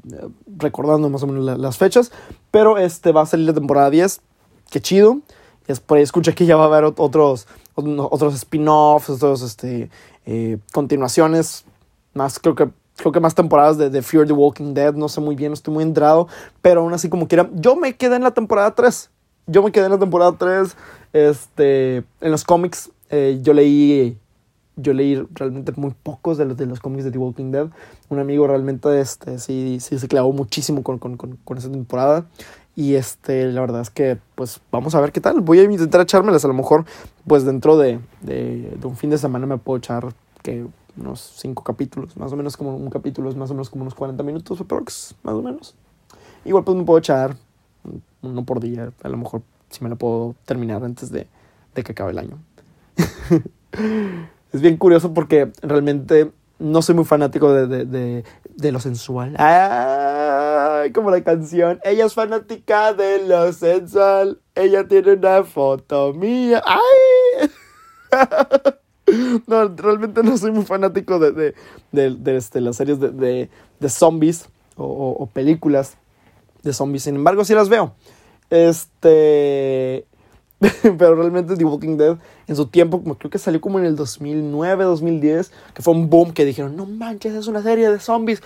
recordando 0.56 1.08
más 1.10 1.22
o 1.22 1.26
menos 1.26 1.58
las 1.58 1.78
fechas. 1.78 2.12
Pero 2.50 2.78
este 2.78 3.12
va 3.12 3.22
a 3.22 3.26
salir 3.26 3.46
la 3.46 3.54
temporada 3.54 3.90
10. 3.90 4.20
Qué 4.70 4.80
chido. 4.80 5.18
Es 5.66 5.80
por 5.80 5.98
ahí 5.98 6.02
escucha 6.02 6.32
que 6.32 6.46
ya 6.46 6.56
va 6.56 6.64
a 6.64 6.66
haber 6.66 6.84
otros, 6.84 7.46
otros 7.74 8.34
spin-offs, 8.34 9.10
otros 9.10 9.42
este, 9.42 9.90
eh, 10.26 10.58
continuaciones. 10.72 11.64
Más, 12.12 12.38
creo 12.40 12.54
que, 12.54 12.68
creo 12.96 13.12
que 13.12 13.20
más 13.20 13.34
temporadas 13.34 13.78
de, 13.78 13.88
de, 13.88 14.02
Fear 14.02 14.26
the 14.26 14.32
Walking 14.32 14.74
Dead. 14.74 14.94
No 14.94 15.08
sé 15.08 15.20
muy 15.20 15.36
bien, 15.36 15.50
no 15.50 15.54
estoy 15.54 15.72
muy 15.72 15.84
entrado. 15.84 16.26
Pero 16.62 16.80
aún 16.80 16.92
así, 16.92 17.08
como 17.08 17.28
quiera. 17.28 17.48
Yo 17.54 17.76
me 17.76 17.94
quedé 17.96 18.16
en 18.16 18.22
la 18.22 18.32
temporada 18.32 18.74
3. 18.74 19.10
Yo 19.46 19.62
me 19.62 19.70
quedé 19.70 19.86
en 19.86 19.92
la 19.92 19.98
temporada 19.98 20.34
3. 20.36 20.76
Este, 21.12 21.96
en 22.20 22.30
los 22.30 22.44
cómics, 22.44 22.90
eh, 23.10 23.38
yo 23.42 23.52
leí 23.52 24.18
yo 24.80 24.92
leí 24.92 25.22
realmente 25.34 25.72
muy 25.76 25.92
pocos 26.02 26.38
de 26.38 26.44
los, 26.44 26.56
de 26.56 26.66
los 26.66 26.80
cómics 26.80 27.04
de 27.04 27.10
The 27.10 27.18
Walking 27.18 27.50
Dead. 27.50 27.68
Un 28.08 28.18
amigo 28.18 28.46
realmente 28.46 29.00
este, 29.00 29.38
sí, 29.38 29.78
sí 29.80 29.98
se 29.98 30.08
clavó 30.08 30.32
muchísimo 30.32 30.82
con, 30.82 30.98
con, 30.98 31.16
con, 31.16 31.36
con 31.44 31.58
esa 31.58 31.70
temporada. 31.70 32.26
Y 32.76 32.94
este, 32.94 33.50
la 33.52 33.60
verdad 33.60 33.82
es 33.82 33.90
que, 33.90 34.18
pues, 34.34 34.60
vamos 34.70 34.94
a 34.94 35.00
ver 35.00 35.12
qué 35.12 35.20
tal. 35.20 35.40
Voy 35.40 35.58
a 35.58 35.64
intentar 35.64 36.00
echármelas. 36.00 36.44
A 36.44 36.48
lo 36.48 36.54
mejor, 36.54 36.84
pues, 37.26 37.44
dentro 37.44 37.76
de, 37.76 37.98
de, 38.22 38.76
de 38.80 38.86
un 38.86 38.96
fin 38.96 39.10
de 39.10 39.18
semana 39.18 39.46
me 39.46 39.58
puedo 39.58 39.78
echar 39.78 40.14
que 40.42 40.66
unos 40.96 41.34
cinco 41.36 41.62
capítulos. 41.62 42.16
Más 42.16 42.32
o 42.32 42.36
menos 42.36 42.56
como 42.56 42.76
un 42.76 42.90
capítulo 42.90 43.28
es 43.28 43.36
más 43.36 43.50
o 43.50 43.54
menos 43.54 43.70
como 43.70 43.82
unos 43.82 43.94
40 43.94 44.22
minutos 44.22 44.60
aprox, 44.60 45.14
más 45.22 45.34
o 45.34 45.42
menos. 45.42 45.74
Igual, 46.44 46.64
pues, 46.64 46.76
me 46.76 46.84
puedo 46.84 46.98
echar 46.98 47.36
uno 48.22 48.44
por 48.44 48.60
día. 48.60 48.92
A 49.02 49.08
lo 49.08 49.16
mejor, 49.16 49.42
si 49.68 49.82
me 49.84 49.90
lo 49.90 49.96
puedo 49.96 50.34
terminar 50.46 50.82
antes 50.84 51.10
de, 51.10 51.26
de 51.74 51.82
que 51.82 51.92
acabe 51.92 52.12
el 52.12 52.18
año. 52.18 52.38
Es 54.52 54.60
bien 54.60 54.76
curioso 54.76 55.14
porque 55.14 55.52
realmente 55.62 56.30
no 56.58 56.82
soy 56.82 56.94
muy 56.94 57.04
fanático 57.04 57.52
de, 57.52 57.66
de, 57.66 57.84
de, 57.84 58.24
de 58.56 58.72
lo 58.72 58.80
sensual. 58.80 59.34
¡Ay! 59.38 60.92
Como 60.92 61.10
la 61.10 61.22
canción. 61.22 61.80
Ella 61.84 62.06
es 62.06 62.14
fanática 62.14 62.92
de 62.92 63.26
lo 63.26 63.52
sensual. 63.52 64.40
Ella 64.54 64.86
tiene 64.86 65.14
una 65.14 65.44
foto 65.44 66.12
mía. 66.12 66.62
¡Ay! 66.66 67.50
No, 69.48 69.66
realmente 69.66 70.22
no 70.22 70.38
soy 70.38 70.52
muy 70.52 70.64
fanático 70.64 71.18
de, 71.18 71.52
de, 71.90 72.36
este, 72.36 72.60
las 72.60 72.76
series 72.76 73.00
de 73.00 73.48
zombies 73.88 74.48
o, 74.76 74.84
o, 74.84 75.22
o, 75.22 75.26
películas 75.26 75.96
de 76.62 76.72
zombies. 76.72 77.02
Sin 77.02 77.16
embargo, 77.16 77.44
sí 77.44 77.54
las 77.54 77.68
veo. 77.68 77.94
Este. 78.50 80.06
pero 80.82 81.14
realmente 81.14 81.56
The 81.56 81.64
Walking 81.64 81.96
Dead 81.96 82.18
en 82.46 82.56
su 82.56 82.66
tiempo, 82.66 83.02
creo 83.02 83.30
que 83.30 83.38
salió 83.38 83.60
como 83.60 83.78
en 83.78 83.86
el 83.86 83.96
2009, 83.96 84.84
2010, 84.84 85.52
que 85.72 85.82
fue 85.82 85.94
un 85.94 86.10
boom 86.10 86.32
que 86.32 86.44
dijeron, 86.44 86.76
no 86.76 86.84
manches, 86.84 87.34
es 87.34 87.46
una 87.46 87.62
serie 87.62 87.90
de 87.90 87.98
zombies. 87.98 88.42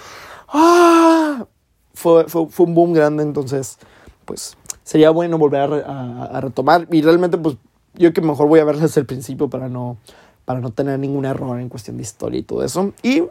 ¡Ah! 0.48 1.46
Fue, 1.92 2.28
fue, 2.28 2.48
fue 2.48 2.66
un 2.66 2.74
boom 2.74 2.92
grande, 2.92 3.22
entonces, 3.24 3.78
pues 4.24 4.56
sería 4.84 5.10
bueno 5.10 5.38
volver 5.38 5.84
a, 5.86 6.40
retomar. 6.40 6.86
Y 6.90 7.02
realmente, 7.02 7.36
pues 7.36 7.56
yo 7.94 8.12
que 8.12 8.20
mejor 8.20 8.46
voy 8.48 8.60
a 8.60 8.64
ver 8.64 8.76
desde 8.76 9.00
el 9.00 9.06
principio 9.06 9.48
para 9.48 9.68
no, 9.68 9.96
para 10.44 10.60
no 10.60 10.70
tener 10.70 10.98
ningún 11.00 11.24
error 11.24 11.58
en 11.60 11.68
cuestión 11.68 11.96
de 11.96 12.04
historia 12.04 12.38
y 12.38 12.42
todo 12.44 12.62
eso. 12.62 12.92
Y 13.02 13.24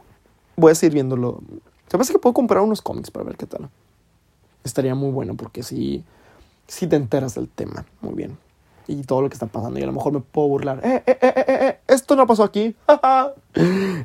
voy 0.58 0.72
a 0.72 0.75
seguir 0.75 0.96
viéndolo. 0.96 1.42
Se 1.88 1.98
me 1.98 2.06
que 2.06 2.20
puedo 2.20 2.34
comprar 2.34 2.62
unos 2.63 2.82
cómics 2.82 3.12
para 3.12 3.25
ver 3.25 3.38
qué 3.38 3.46
tal. 3.46 3.70
Estaría 4.63 4.96
muy 4.96 5.12
bueno 5.12 5.36
porque 5.36 5.63
sí, 5.63 6.04
sí 6.68 6.88
te 6.88 6.96
enteras 6.96 7.36
del 7.36 7.48
tema. 7.48 7.86
Muy 8.02 8.16
bien 8.16 8.38
y 8.88 9.04
todo 9.04 9.22
lo 9.22 9.30
que 9.30 9.34
está 9.34 9.48
pasando. 9.48 9.80
Y 9.80 9.84
a 9.84 9.88
lo 9.88 9.94
mejor 9.94 10.13
me 10.13 10.20
puedo 10.20 10.48
burlar. 10.48 10.80
¡Eh, 10.84 11.04
eh, 11.06 11.18
eh, 11.22 11.80
esto 11.88 12.16
no 12.16 12.28
pasó 12.28 12.44
aquí. 12.44 12.75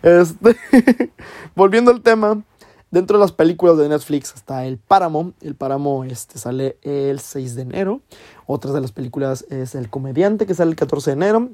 este, 0.02 0.56
volviendo 1.54 1.90
al 1.90 2.00
tema. 2.00 2.42
Dentro 2.90 3.18
de 3.18 3.22
las 3.22 3.32
películas 3.32 3.76
de 3.76 3.86
Netflix 3.88 4.34
está 4.34 4.64
El 4.64 4.78
Páramo. 4.78 5.32
El 5.42 5.54
Páramo 5.54 6.04
este, 6.04 6.38
sale 6.38 6.78
el 6.82 7.20
6 7.20 7.54
de 7.54 7.62
enero. 7.62 8.00
Otras 8.46 8.72
de 8.72 8.80
las 8.80 8.92
películas 8.92 9.44
es 9.50 9.74
El 9.74 9.90
Comediante, 9.90 10.46
que 10.46 10.54
sale 10.54 10.70
el 10.70 10.76
14 10.76 11.10
de 11.10 11.14
enero. 11.14 11.48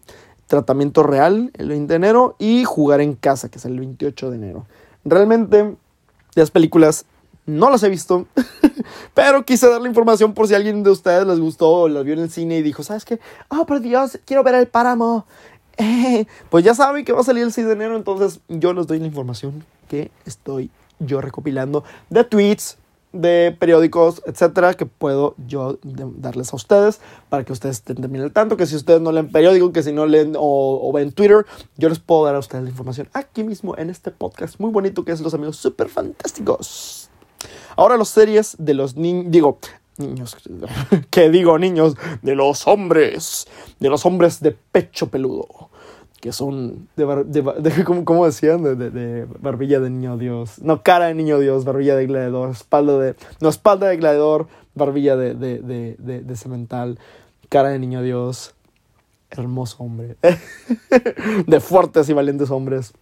Tratamiento 0.47 1.03
Real, 1.03 1.51
el 1.55 1.69
20 1.69 1.93
de 1.93 1.97
enero. 1.97 2.37
Y 2.39 2.65
Jugar 2.65 3.01
en 3.01 3.15
Casa, 3.15 3.49
que 3.49 3.59
sale 3.59 3.75
el 3.75 3.81
28 3.81 4.31
de 4.31 4.37
enero. 4.37 4.67
Realmente, 5.05 5.75
las 6.37 6.53
películas 6.53 7.05
no 7.47 7.71
las 7.71 7.83
he 7.83 7.89
visto, 7.89 8.27
pero 9.15 9.45
quise 9.45 9.69
darle 9.69 9.89
información 9.89 10.35
por 10.35 10.49
si 10.49 10.55
alguien 10.55 10.83
de 10.83 10.91
ustedes 10.91 11.27
les 11.27 11.41
gustó 11.41 11.71
o 11.71 11.89
las 11.89 12.05
vio 12.05 12.15
en 12.15 12.21
el 12.21 12.31
cine 12.31 12.59
y 12.59 12.63
dijo, 12.63 12.83
¿sabes 12.83 13.05
qué? 13.05 13.21
Oh, 13.49 13.67
por 13.67 13.81
Dios, 13.81 14.19
quiero 14.25 14.43
ver 14.43 14.55
el 14.55 14.67
páramo. 14.67 15.27
Eh, 15.77 16.27
pues 16.51 16.65
ya 16.65 16.73
saben 16.73 17.05
que 17.05 17.13
va 17.13 17.23
a 17.23 17.25
salir 17.25 17.43
el 17.43 17.53
6 17.53 17.67
de 17.67 17.73
enero, 17.73 17.97
entonces 17.97 18.39
yo 18.47 18.73
les 18.73 18.87
doy 18.87 19.01
la 19.01 19.07
información 19.07 19.65
que 19.89 20.13
estoy 20.25 20.71
yo 21.01 21.21
recopilando 21.21 21.83
de 22.11 22.23
tweets, 22.23 22.79
de 23.15 23.57
periódicos, 23.59 24.23
etcétera, 24.27 24.75
que 24.75 24.87
puedo 24.87 25.35
yo 25.47 25.79
darles 25.83 26.53
a 26.53 26.57
ustedes 26.57 27.01
para 27.29 27.45
que 27.45 27.53
ustedes 27.53 27.77
estén 27.77 27.97
también 27.97 28.25
al 28.25 28.33
tanto. 28.33 28.57
Que 28.57 28.67
si 28.67 28.77
ustedes 28.77 29.01
no 29.01 29.13
leen 29.13 29.31
periódico, 29.31 29.73
que 29.73 29.83
si 29.83 29.93
no 29.93 30.05
leen 30.05 30.35
o, 30.37 30.81
o, 30.83 30.93
ven 30.93 31.13
Twitter, 31.13 31.47
yo 31.77 31.89
les 31.89 32.01
puedo 32.01 32.25
dar 32.25 32.35
a 32.35 32.41
ustedes 32.41 32.65
la 32.65 32.71
información 32.71 33.09
aquí 33.13 33.45
mismo 33.45 33.77
en 33.79 33.89
este 33.89 34.11
podcast 34.11 34.59
muy 34.59 34.71
bonito 34.71 35.05
que 35.05 35.13
es 35.13 35.21
Los 35.21 35.33
Amigos 35.33 35.57
Super 35.57 35.89
Fantásticos. 35.89 37.04
Ahora 37.77 37.97
las 37.97 38.09
series 38.09 38.57
de 38.59 38.75
los 38.75 38.97
niños, 38.97 39.27
digo, 39.29 39.59
niños, 39.99 40.37
¿qué 41.11 41.31
digo 41.31 41.59
niños? 41.59 41.97
De 42.23 42.35
los 42.35 42.67
hombres, 42.67 43.47
de 43.81 43.89
los 43.89 44.07
hombres 44.07 44.41
de 44.41 44.53
pecho 44.53 45.09
peludo, 45.09 45.47
que 46.21 46.33
son 46.33 46.89
de, 46.97 47.05
de, 47.25 47.85
¿cómo, 48.05 48.27
decían? 48.27 48.63
De, 48.63 48.77
de, 48.77 49.27
barbilla 49.41 49.81
de 49.81 49.91
niño 49.91 50.17
Dios, 50.17 50.59
no, 50.61 50.83
cara 50.83 51.07
de 51.07 51.15
niño 51.15 51.39
Dios, 51.39 51.65
barbilla 51.65 51.97
de 51.97 52.07
gladiador, 52.07 52.51
espalda 52.51 52.99
de, 52.99 53.15
no, 53.41 53.49
espalda 53.49 53.89
de 53.89 53.97
gladiador, 53.97 54.49
barbilla 54.75 55.17
de, 55.17 55.35
de 55.35 56.37
cemental, 56.37 56.99
cara 57.49 57.69
de 57.69 57.79
niño 57.79 58.03
Dios, 58.03 58.55
hermoso 59.31 59.77
hombre, 59.83 60.17
de 61.47 61.61
fuertes 61.61 62.09
y 62.09 62.13
valientes 62.13 62.51
hombres. 62.51 62.93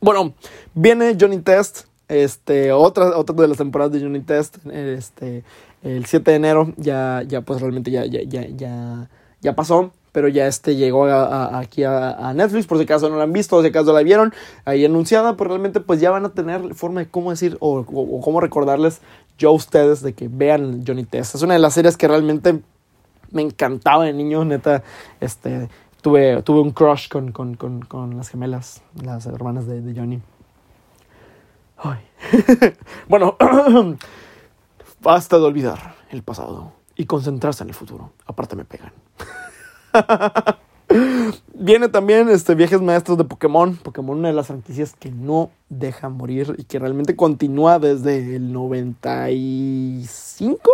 Bueno, 0.00 0.34
viene 0.74 1.16
Johnny 1.18 1.38
Test, 1.38 1.86
este, 2.08 2.72
otra, 2.72 3.16
otra 3.16 3.34
de 3.36 3.48
las 3.48 3.58
temporadas 3.58 3.92
de 3.92 4.06
Unit 4.06 4.26
Test, 4.26 4.58
este, 4.66 5.44
el 5.82 6.06
7 6.06 6.30
de 6.30 6.36
enero, 6.36 6.72
ya, 6.76 7.22
ya 7.26 7.40
pues 7.40 7.60
realmente 7.60 7.90
ya, 7.90 8.04
ya, 8.06 8.22
ya, 8.22 8.46
ya, 8.48 9.08
ya 9.40 9.54
pasó, 9.54 9.92
pero 10.12 10.28
ya 10.28 10.46
este 10.46 10.76
llegó 10.76 11.06
a, 11.06 11.24
a, 11.24 11.58
aquí 11.58 11.84
a, 11.84 12.10
a, 12.10 12.32
Netflix, 12.32 12.66
por 12.66 12.78
si 12.78 12.84
acaso 12.84 13.10
no 13.10 13.16
la 13.16 13.24
han 13.24 13.32
visto, 13.32 13.56
por 13.56 13.62
si 13.62 13.68
acaso 13.68 13.92
la 13.92 14.02
vieron 14.02 14.32
ahí 14.64 14.84
anunciada, 14.84 15.36
pues 15.36 15.48
realmente 15.48 15.80
pues 15.80 16.00
ya 16.00 16.10
van 16.10 16.24
a 16.24 16.30
tener 16.30 16.74
forma 16.74 17.00
de 17.00 17.08
cómo 17.08 17.30
decir 17.30 17.56
o, 17.60 17.80
o, 17.80 18.16
o 18.18 18.20
cómo 18.20 18.40
recordarles 18.40 19.00
yo 19.36 19.50
a 19.50 19.52
ustedes 19.52 20.00
de 20.00 20.14
que 20.14 20.28
vean 20.28 20.84
Johnny 20.86 21.04
Test. 21.04 21.34
Es 21.34 21.42
una 21.42 21.54
de 21.54 21.60
las 21.60 21.74
series 21.74 21.96
que 21.96 22.08
realmente 22.08 22.60
me 23.30 23.42
encantaba 23.42 24.04
de 24.04 24.12
niño, 24.12 24.44
neta, 24.44 24.82
este, 25.20 25.68
tuve, 26.00 26.42
tuve 26.42 26.60
un 26.60 26.70
crush 26.70 27.08
con, 27.08 27.32
con, 27.32 27.54
con, 27.56 27.82
con 27.82 28.16
las 28.16 28.28
gemelas, 28.28 28.82
las 29.02 29.26
hermanas 29.26 29.66
de, 29.66 29.82
de 29.82 29.98
Johnny. 29.98 30.20
Ay. 31.76 31.98
bueno, 33.08 33.36
basta 35.00 35.38
de 35.38 35.44
olvidar 35.44 35.94
el 36.10 36.22
pasado 36.22 36.72
y 36.96 37.06
concentrarse 37.06 37.62
en 37.62 37.70
el 37.70 37.74
futuro. 37.74 38.12
Aparte 38.26 38.56
me 38.56 38.64
pegan. 38.64 38.92
Viene 41.54 41.88
también 41.88 42.28
este, 42.28 42.54
Viajes 42.54 42.80
Maestros 42.80 43.18
de 43.18 43.24
Pokémon. 43.24 43.76
Pokémon, 43.76 44.18
una 44.18 44.28
de 44.28 44.34
las 44.34 44.46
franquicias 44.46 44.94
que 44.98 45.10
no 45.10 45.50
deja 45.68 46.08
morir 46.08 46.54
y 46.58 46.64
que 46.64 46.78
realmente 46.78 47.16
continúa 47.16 47.78
desde 47.78 48.36
el 48.36 48.52
95. 48.52 50.70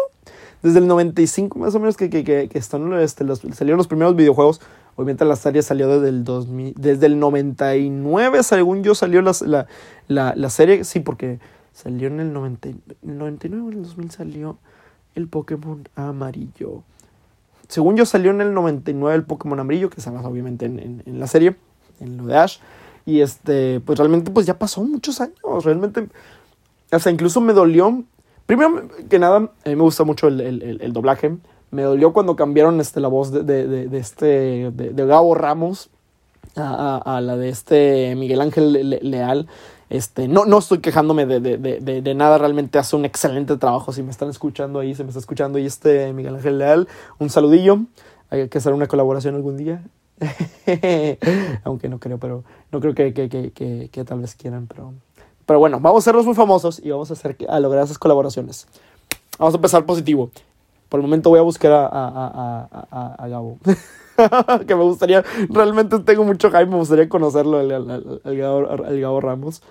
Desde 0.63 0.79
el 0.79 0.87
95 0.87 1.59
más 1.59 1.75
o 1.75 1.81
menos 1.81 1.97
que, 1.97 2.09
que, 2.09 2.23
que, 2.25 2.49
están, 2.59 2.93
este, 2.95 3.25
salieron 3.53 3.79
los 3.79 3.89
primeros 3.89 4.15
videojuegos. 4.15 4.61
Obviamente 4.95 5.25
la 5.25 5.37
serie 5.37 5.63
salió 5.63 5.89
desde 5.89 6.09
el, 6.09 6.25
2000, 6.25 6.75
desde 6.77 7.07
el 7.07 7.19
99, 7.19 8.43
según 8.43 8.83
yo 8.83 8.95
salió 8.95 9.23
la, 9.23 9.33
la, 10.09 10.35
la, 10.37 10.51
serie. 10.51 10.85
Sí, 10.85 11.01
porque 11.01 11.41
salió 11.73 12.09
en 12.09 12.21
el, 12.21 12.33
90, 12.33 12.69
el 12.69 12.79
99 13.03 13.65
o 13.65 13.71
en 13.71 13.79
el 13.79 13.83
2000 13.85 14.11
salió 14.11 14.59
el 15.15 15.29
Pokémon 15.29 15.89
amarillo. 15.97 16.83
Según 17.69 17.97
yo 17.97 18.05
salió 18.05 18.31
en 18.31 18.41
el 18.43 18.53
99 18.53 19.17
el 19.17 19.25
Pokémon 19.25 19.59
amarillo, 19.59 19.89
que 19.89 20.01
se 20.01 20.11
basa 20.11 20.29
obviamente 20.29 20.67
en, 20.67 21.03
la 21.07 21.27
serie, 21.27 21.57
en 22.01 22.19
lo 22.19 22.27
de 22.27 22.37
Ash. 22.37 22.59
Y 23.07 23.21
este, 23.21 23.81
pues 23.81 23.99
realmente 23.99 24.31
pues 24.31 24.47
ya 24.47 24.59
pasó 24.59 24.83
muchos 24.83 25.21
años. 25.21 25.65
Realmente, 25.65 26.07
sea, 26.91 27.11
incluso 27.13 27.41
me 27.41 27.53
dolió. 27.53 28.05
Primero 28.47 28.89
que 29.09 29.19
nada, 29.19 29.51
me 29.65 29.75
gusta 29.75 30.05
mucho 30.05 30.29
el, 30.29 30.93
doblaje. 30.93 31.37
Me 31.71 31.83
dolió 31.83 32.13
cuando 32.13 32.37
cambiaron 32.37 32.81
este, 32.81 33.01
la 33.01 33.09
voz 33.09 33.33
de, 33.33 33.45
de, 33.45 33.89
de 33.89 33.99
este, 33.99 34.71
de, 34.71 35.07
Gabo 35.07 35.35
Ramos 35.35 35.91
a, 36.57 36.99
a, 36.99 37.21
la 37.21 37.37
de 37.37 37.49
este 37.49 38.15
Miguel 38.15 38.41
Ángel 38.41 38.99
Leal. 39.03 39.49
Este, 39.93 40.27
no, 40.27 40.47
no 40.47 40.59
estoy 40.59 40.79
quejándome 40.79 41.27
de, 41.27 41.41
de, 41.41 41.59
de, 41.59 42.01
de, 42.01 42.15
nada, 42.15 42.39
realmente 42.39 42.79
hace 42.79 42.97
un 42.97 43.05
excelente 43.05 43.59
trabajo. 43.59 43.93
Si 43.93 44.03
me 44.03 44.11
están 44.11 44.31
escuchando 44.31 44.81
ahí, 44.81 44.95
se 44.95 45.05
me 45.05 45.11
está 45.11 45.21
escuchando 45.21 45.59
ahí 45.59 45.67
este 45.67 46.15
Miguel 46.15 46.37
Ángel 46.37 46.57
Leal, 46.59 46.89
un 47.19 47.29
saludillo. 47.29 47.81
Hay 48.31 48.49
que 48.49 48.57
hacer 48.57 48.73
una 48.73 48.87
colaboración 48.87 49.35
algún 49.35 49.59
día. 49.59 49.83
Aunque 51.65 51.91
no 51.91 51.99
creo, 51.99 52.17
pero 52.17 52.43
no 52.71 52.81
creo 52.81 52.95
que, 52.95 53.13
que, 53.13 53.29
que, 53.29 53.91
que, 53.93 54.05
tal 54.05 54.21
vez 54.21 54.35
quieran. 54.35 54.67
Pero, 54.67 54.95
pero 55.47 55.59
bueno, 55.59 55.81
vamos 55.81 55.99
a 55.99 56.03
hacerlos 56.03 56.27
muy 56.27 56.35
famosos 56.35 56.81
y 56.83 56.91
vamos 56.91 57.11
a, 57.11 57.15
hacer, 57.15 57.37
a 57.49 57.61
lograr 57.61 57.85
esas 57.85 57.99
colaboraciones. 57.99 58.67
Vamos 59.39 59.55
a 59.55 59.57
empezar 59.57 59.85
positivo. 59.85 60.31
Por 60.89 61.01
el 61.01 61.05
momento 61.07 61.31
voy 61.31 61.39
a 61.39 61.43
buscar 61.43 61.73
a, 61.73 61.87
a, 61.87 62.69
a, 62.91 63.15
a 63.19 63.29
Gabo. 63.29 63.59
que 64.67 64.75
me 64.75 64.83
gustaría, 64.83 65.25
realmente 65.49 65.99
tengo 66.01 66.25
mucho 66.25 66.51
hype, 66.51 66.67
me 66.67 66.77
gustaría 66.77 67.09
conocerlo, 67.09 67.59
al, 67.59 69.01
Gabo, 69.01 69.21
Ramos. 69.21 69.63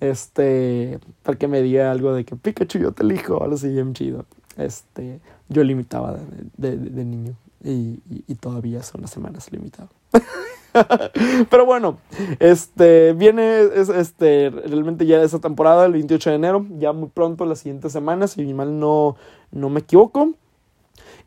Este, 0.00 0.98
para 1.22 1.36
que 1.36 1.46
me 1.46 1.60
diga 1.60 1.90
algo 1.90 2.14
de 2.14 2.24
que 2.24 2.34
Pikachu 2.34 2.78
yo 2.78 2.92
te 2.92 3.02
elijo, 3.02 3.42
algo 3.42 3.56
así 3.56 3.68
bien 3.68 3.92
chido. 3.92 4.24
Este, 4.56 5.20
yo 5.48 5.62
limitaba 5.62 6.18
de, 6.56 6.76
de, 6.76 7.04
niño 7.04 7.34
y, 7.62 8.00
y, 8.26 8.34
todavía 8.36 8.82
son 8.82 9.02
las 9.02 9.10
semanas 9.10 9.52
limitado. 9.52 9.88
Pero 11.50 11.66
bueno, 11.66 11.98
este 12.38 13.12
viene 13.12 13.62
este 13.96 14.50
realmente 14.50 15.06
ya 15.06 15.22
esa 15.22 15.38
temporada 15.38 15.86
el 15.86 15.92
28 15.92 16.30
de 16.30 16.36
enero, 16.36 16.66
ya 16.78 16.92
muy 16.92 17.08
pronto 17.08 17.44
las 17.44 17.60
siguientes 17.60 17.92
semanas, 17.92 18.32
si 18.32 18.54
mal 18.54 18.78
no 18.78 19.16
no 19.50 19.68
me 19.68 19.80
equivoco. 19.80 20.34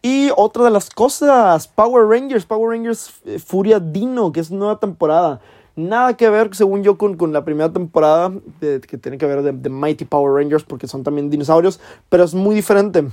Y 0.02 0.32
otra 0.36 0.66
de 0.66 0.70
las 0.70 0.90
cosas, 0.90 1.68
Power 1.70 2.06
Rangers, 2.08 2.46
Power 2.46 2.78
Rangers 2.78 3.22
eh, 3.26 3.40
Furia 3.40 3.80
Dino, 3.80 4.34
que 4.34 4.42
es 4.42 4.52
nueva 4.52 4.78
temporada. 4.78 5.40
Nada 5.76 6.16
que 6.18 6.30
ver, 6.30 6.54
según 6.54 6.84
yo, 6.84 6.98
con, 6.98 7.16
con 7.16 7.34
la 7.34 7.46
primera 7.46 7.72
temporada, 7.72 8.32
que 8.60 8.98
tiene 8.98 9.18
que 9.18 9.26
ver 9.26 9.42
de, 9.42 9.70
Mighty 9.70 10.06
Power 10.06 10.34
Rangers, 10.34 10.64
porque 10.66 10.88
son 10.88 11.04
también 11.04 11.30
dinosaurios, 11.30 11.80
pero 12.10 12.26
es 12.26 12.36
muy 12.36 12.54
diferente. 12.54 13.06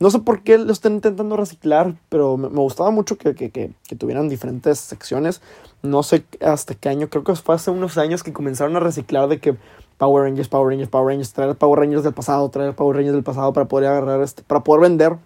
No 0.00 0.10
sé 0.10 0.20
por 0.20 0.42
qué 0.42 0.58
lo 0.58 0.72
están 0.72 0.94
intentando 0.94 1.36
reciclar, 1.36 1.94
pero 2.08 2.36
me, 2.36 2.48
gustaba 2.48 2.90
mucho 2.90 3.18
que, 3.18 3.34
que, 3.34 3.50
que, 3.50 3.72
que, 3.86 3.96
tuvieran 3.96 4.28
diferentes 4.28 4.78
secciones. 4.78 5.42
No 5.82 6.02
sé 6.02 6.24
hasta 6.40 6.74
qué 6.74 6.88
año, 6.88 7.08
creo 7.08 7.24
que 7.24 7.34
fue 7.34 7.54
hace 7.54 7.70
unos 7.70 7.98
años 7.98 8.22
que 8.22 8.32
comenzaron 8.32 8.76
a 8.76 8.80
reciclar 8.80 9.28
de 9.28 9.38
que 9.38 9.56
Power 9.96 10.24
Rangers, 10.24 10.48
Power 10.48 10.68
Rangers, 10.68 10.90
Power 10.90 11.08
Rangers, 11.08 11.32
traer 11.32 11.56
Power 11.56 11.80
Rangers 11.80 12.04
del 12.04 12.14
pasado, 12.14 12.48
traer 12.48 12.74
Power 12.74 12.96
Rangers 12.96 13.14
del 13.14 13.24
pasado 13.24 13.52
para 13.52 13.66
poder 13.66 13.90
agarrar 13.90 14.22
este, 14.22 14.42
para 14.42 14.62
poder 14.62 14.82
vender 14.82 15.16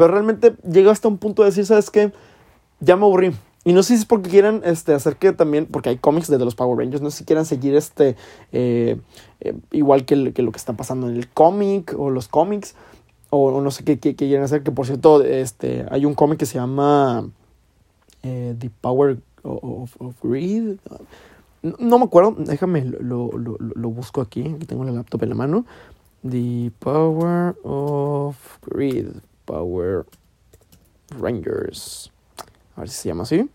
pero 0.00 0.14
realmente 0.14 0.54
llega 0.66 0.90
hasta 0.90 1.08
un 1.08 1.18
punto 1.18 1.42
de 1.42 1.50
decir, 1.50 1.66
¿sabes 1.66 1.90
qué? 1.90 2.10
Ya 2.80 2.96
me 2.96 3.04
aburrí. 3.04 3.32
Y 3.64 3.74
no 3.74 3.82
sé 3.82 3.88
si 3.88 4.00
es 4.00 4.06
porque 4.06 4.30
quieran 4.30 4.62
este, 4.64 4.94
hacer 4.94 5.16
que 5.16 5.34
también, 5.34 5.66
porque 5.66 5.90
hay 5.90 5.98
cómics 5.98 6.28
de 6.28 6.38
los 6.38 6.54
Power 6.54 6.78
Rangers, 6.78 7.02
no 7.02 7.10
sé 7.10 7.18
si 7.18 7.24
quieran 7.26 7.44
seguir 7.44 7.74
este, 7.74 8.16
eh, 8.50 8.98
eh, 9.40 9.54
igual 9.72 10.06
que, 10.06 10.16
lo 10.16 10.32
que 10.32 10.56
está 10.56 10.72
pasando 10.72 11.06
en 11.06 11.16
el 11.16 11.28
cómic 11.28 11.94
o 11.98 12.08
los 12.08 12.28
cómics, 12.28 12.76
o, 13.30 13.60
no 13.60 13.70
sé 13.70 13.84
qué, 13.84 13.98
qué, 13.98 14.14
quieran 14.16 14.44
hacer, 14.44 14.62
que 14.62 14.72
por 14.72 14.86
cierto, 14.86 15.22
este, 15.22 15.86
hay 15.90 16.04
un 16.04 16.14
cómic 16.14 16.38
que 16.38 16.46
se 16.46 16.58
llama 16.58 17.28
eh, 18.22 18.54
The 18.58 18.70
Power 18.80 19.18
of, 19.42 19.96
Greed. 20.22 20.78
No, 21.62 21.98
me 21.98 22.04
acuerdo, 22.04 22.34
déjame, 22.38 22.84
lo, 22.84 23.30
lo, 23.32 23.56
lo, 23.58 23.90
busco 23.90 24.20
aquí, 24.20 24.40
aquí 24.40 24.66
tengo 24.66 24.84
la 24.84 24.92
laptop 24.92 25.22
en 25.22 25.28
la 25.28 25.34
mano. 25.34 25.64
The 26.28 26.72
Power 26.80 27.56
of 27.62 28.36
Greed, 28.66 29.08
Power 29.44 30.06
Rangers. 31.10 32.10
A 32.76 32.80
ver 32.80 32.90
si 32.90 32.96
se 32.96 33.08
llama 33.08 33.22
así. 33.22 33.48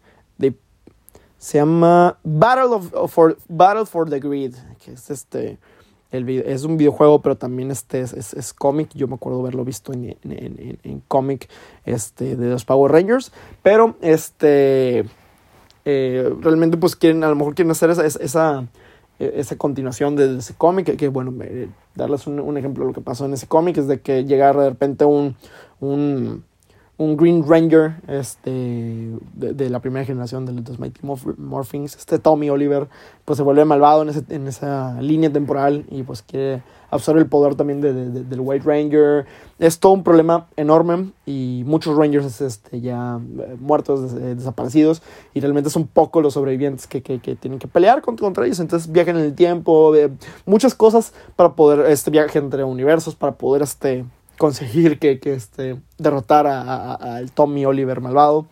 se 1.38 1.58
llama 1.58 2.18
Battle 2.24 2.76
of, 2.94 3.12
for 3.12 3.38
Battle 3.50 3.86
for 3.86 4.10
the 4.10 4.20
Grid, 4.20 4.56
que 4.84 4.94
es 4.94 5.10
este 5.10 5.60
el, 6.12 6.30
es 6.30 6.64
un 6.64 6.78
videojuego, 6.78 7.22
pero 7.22 7.36
también 7.36 7.72
este 7.72 8.02
es, 8.02 8.14
es, 8.14 8.54
cómic. 8.54 8.90
Yo 8.94 9.08
me 9.08 9.16
acuerdo 9.16 9.40
haberlo 9.42 9.66
visto 9.66 9.92
en, 9.94 10.18
en, 10.24 10.80
en, 10.84 11.02
cómic 11.08 11.50
este, 11.86 12.36
de 12.36 12.50
los 12.50 12.64
Power 12.66 12.92
Rangers. 12.92 13.32
Pero 13.62 13.96
este 14.02 15.06
eh, 15.84 16.34
realmente 16.42 16.78
pues 16.78 16.96
quieren, 16.96 17.24
a 17.24 17.30
lo 17.30 17.36
mejor 17.36 17.56
quieren 17.56 17.72
hacer 17.72 17.90
esa, 17.90 18.06
esa 18.06 18.68
e-, 19.20 19.34
esa 19.36 19.58
continuación 19.58 20.16
de 20.16 20.38
ese 20.38 20.54
cómic, 20.56 20.96
que, 20.98 21.08
bueno, 21.08 21.34
darles 21.96 22.28
un, 22.28 22.40
un, 22.40 22.58
ejemplo 22.58 22.84
de 22.84 22.90
lo 22.90 22.94
que 22.94 23.02
pasó 23.02 23.26
en 23.26 23.34
ese 23.34 23.48
cómic, 23.48 23.78
es 23.78 23.88
de 23.88 24.02
que 24.02 24.26
llega 24.26 24.52
de 24.54 24.70
repente 24.70 25.06
un, 25.06 25.36
un, 25.80 26.44
un 26.98 27.18
Green 27.18 27.44
Ranger 27.46 27.96
este, 28.08 28.52
de, 29.34 29.54
de, 29.54 29.70
la 29.70 29.80
primera 29.80 30.06
generación 30.06 30.46
de 30.46 30.54
los 30.54 30.80
Mighty 30.80 31.02
Morphings, 31.38 31.96
este 31.96 32.20
Tommy 32.20 32.50
Oliver, 32.50 32.88
pues 33.26 33.38
se 33.38 33.44
vuelve 33.44 33.66
malvado 33.66 34.04
en, 34.04 34.10
ese, 34.10 34.24
en 34.30 34.48
esa 34.48 35.02
línea 35.02 35.32
temporal 35.32 35.86
y 35.90 36.04
pues 36.04 36.22
quiere 36.22 36.64
absorber 36.90 37.24
el 37.24 37.30
poder 37.30 37.56
también 37.56 37.82
de, 37.82 37.94
del 37.94 38.40
White 38.40 38.66
Ranger. 38.66 39.26
Es 39.60 39.80
todo 39.80 39.92
un 39.92 40.04
problema 40.04 40.48
enorme 40.56 41.12
y 41.26 41.64
muchos 41.66 41.98
Rangers 41.98 42.40
este, 42.40 42.80
ya 42.80 43.20
eh, 43.40 43.58
muertos, 43.60 44.14
eh, 44.14 44.36
desaparecidos 44.36 45.02
y 45.34 45.42
realmente 45.42 45.70
son 45.70 45.88
pocos 45.88 46.24
los 46.24 46.34
sobrevivientes 46.34 46.88
que, 46.88 47.02
que, 47.02 47.20
que 47.20 47.36
tienen 47.36 47.60
que 47.60 47.68
pelear 47.68 48.02
contra, 48.02 48.26
contra, 48.26 48.46
ellos. 48.46 48.62
Entonces 48.62 48.90
viajan 48.90 49.18
en 49.18 49.26
el 49.26 49.36
tiempo, 49.36 49.94
muchas 50.46 50.74
cosas 50.76 51.14
para 51.36 51.54
poder, 51.56 51.92
este 51.92 52.10
viaje 52.10 52.40
entre 52.40 52.64
universos, 52.64 53.16
para 53.16 53.34
poder 53.34 53.64
este, 53.64 54.06
conseguir 54.38 55.00
que, 55.00 55.20
que 55.20 55.34
este, 55.34 55.78
derrotar 55.98 56.48
al 56.48 57.32
Tommy 57.32 57.66
Oliver 57.66 58.02
malvado. 58.02 58.46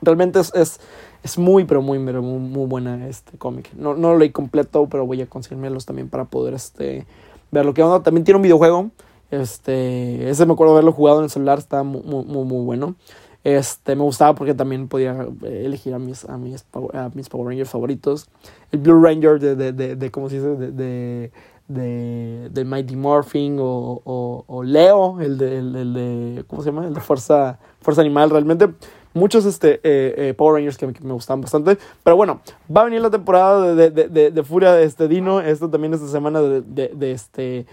Realmente 0.00 0.40
es, 0.40 0.52
es, 0.54 0.80
es 1.22 1.38
muy, 1.38 1.64
pero 1.64 1.82
muy, 1.82 1.98
muy, 1.98 2.20
muy 2.20 2.66
buena 2.66 3.06
este 3.06 3.38
cómic. 3.38 3.72
No, 3.74 3.94
no 3.94 4.12
lo 4.12 4.18
leí 4.18 4.30
completo, 4.30 4.88
pero 4.90 5.06
voy 5.06 5.22
a 5.22 5.26
conseguirmelos 5.26 5.86
también 5.86 6.08
para 6.08 6.24
poder 6.24 6.54
este, 6.54 7.06
ver 7.50 7.64
lo 7.64 7.74
que 7.74 7.82
onda. 7.82 8.02
También 8.02 8.24
tiene 8.24 8.36
un 8.36 8.42
videojuego. 8.42 8.90
Este, 9.30 10.28
ese 10.28 10.44
me 10.44 10.52
acuerdo 10.52 10.74
haberlo 10.74 10.92
jugado 10.92 11.18
en 11.18 11.24
el 11.24 11.30
celular, 11.30 11.58
estaba 11.58 11.84
muy, 11.84 12.02
muy, 12.02 12.44
muy 12.44 12.64
bueno. 12.64 12.96
Este, 13.44 13.96
me 13.96 14.02
gustaba 14.02 14.34
porque 14.34 14.54
también 14.54 14.88
podía 14.88 15.26
eh, 15.42 15.62
elegir 15.64 15.94
a 15.94 15.98
mis, 15.98 16.24
a 16.26 16.36
mis, 16.36 16.64
a 16.92 17.10
mis 17.14 17.28
Power 17.28 17.48
Rangers 17.48 17.70
favoritos. 17.70 18.28
El 18.70 18.80
Blue 18.80 19.02
Ranger 19.02 19.40
de, 19.40 19.56
de, 19.56 19.72
de, 19.72 19.96
de 19.96 20.10
¿cómo 20.10 20.28
se 20.28 20.36
dice? 20.36 20.48
De, 20.70 21.32
de, 21.74 22.48
de, 22.50 22.64
Mighty 22.64 22.96
Morphing 22.96 23.58
o, 23.60 24.00
o, 24.04 24.44
o 24.46 24.62
Leo, 24.62 25.20
el 25.20 25.38
de, 25.38 25.58
el, 25.58 25.76
el, 25.76 25.94
de, 25.94 26.44
¿cómo 26.46 26.62
se 26.62 26.70
llama? 26.70 26.86
El 26.86 26.94
de 26.94 27.00
Fuerza, 27.00 27.58
Fuerza 27.80 28.00
Animal. 28.00 28.30
Realmente 28.30 28.68
muchos 29.14 29.44
este, 29.44 29.74
eh, 29.82 30.14
eh, 30.16 30.34
Power 30.36 30.54
Rangers 30.54 30.76
que 30.76 30.86
me, 30.86 30.92
que 30.92 31.04
me, 31.04 31.12
gustan 31.12 31.40
bastante. 31.40 31.78
Pero 32.02 32.16
bueno, 32.16 32.40
va 32.74 32.82
a 32.82 32.84
venir 32.84 33.00
la 33.00 33.10
temporada 33.10 33.74
de, 33.74 33.90
de, 33.90 34.08
de, 34.08 34.30
de 34.30 34.42
Furia 34.42 34.72
de 34.72 34.84
este 34.84 35.08
Dino. 35.08 35.40
Esto 35.40 35.68
también 35.68 35.94
esta 35.94 36.08
semana 36.08 36.40
de, 36.40 37.12
este 37.12 37.66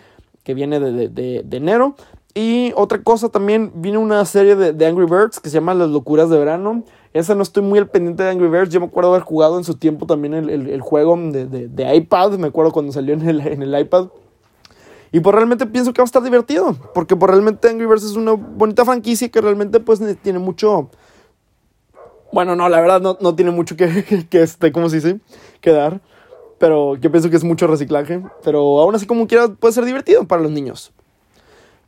que 0.43 0.53
viene 0.53 0.79
de, 0.79 1.45
enero. 1.51 1.95
Y 2.33 2.71
otra 2.75 3.01
cosa 3.01 3.29
también, 3.29 3.71
viene 3.75 3.97
una 3.97 4.23
serie 4.25 4.55
de, 4.55 4.85
Angry 4.85 5.05
Birds 5.05 5.39
que 5.39 5.49
se 5.49 5.55
llama 5.55 5.73
Las 5.73 5.89
Locuras 5.89 6.29
de 6.29 6.37
Verano. 6.37 6.83
Esa 7.13 7.33
no 7.33 7.41
estoy 7.41 7.63
muy 7.63 7.79
al 7.79 7.89
pendiente 7.89 8.23
de 8.23 8.29
Angry 8.29 8.47
Birds. 8.47 8.69
Yo 8.69 8.79
me 8.79 8.85
acuerdo 8.85 9.09
haber 9.09 9.23
jugado 9.23 9.57
en 9.57 9.63
su 9.63 9.75
tiempo 9.75 10.05
también 10.05 10.33
el, 10.35 10.49
el, 10.49 10.81
juego 10.81 11.17
de, 11.17 11.45
de, 11.47 11.95
iPad. 11.95 12.33
Me 12.33 12.47
acuerdo 12.47 12.71
cuando 12.71 12.91
salió 12.91 13.15
en 13.15 13.27
el, 13.27 13.41
en 13.41 13.63
el 13.63 13.79
iPad. 13.79 14.09
Y 15.11 15.19
pues 15.21 15.35
realmente 15.35 15.65
pienso 15.65 15.91
que 15.91 16.01
va 16.01 16.03
a 16.03 16.05
estar 16.05 16.21
divertido. 16.21 16.75
Porque 16.93 17.15
pues 17.15 17.31
realmente 17.31 17.67
Angry 17.67 17.87
Birds 17.87 18.03
es 18.03 18.15
una 18.15 18.33
bonita 18.33 18.85
franquicia 18.85 19.29
que 19.29 19.41
realmente 19.41 19.79
pues 19.79 19.99
tiene 20.21 20.37
mucho... 20.37 20.89
Bueno, 22.31 22.55
no, 22.55 22.69
la 22.69 22.79
verdad 22.79 23.01
no, 23.01 23.17
no 23.19 23.33
tiene 23.33 23.49
mucho 23.49 23.75
que, 23.75 24.27
que, 24.29 24.43
este, 24.43 24.71
¿cómo 24.71 24.87
se 24.89 24.97
dice? 24.97 25.19
Que 25.61 25.71
dar. 25.71 26.01
Pero 26.59 26.95
yo 26.97 27.09
pienso 27.09 27.31
que 27.31 27.37
es 27.37 27.43
mucho 27.43 27.65
reciclaje. 27.65 28.21
Pero 28.43 28.79
aún 28.81 28.93
así 28.93 29.07
como 29.07 29.25
quiera 29.25 29.47
puede 29.47 29.73
ser 29.73 29.85
divertido 29.85 30.27
para 30.27 30.43
los 30.43 30.51
niños. 30.51 30.93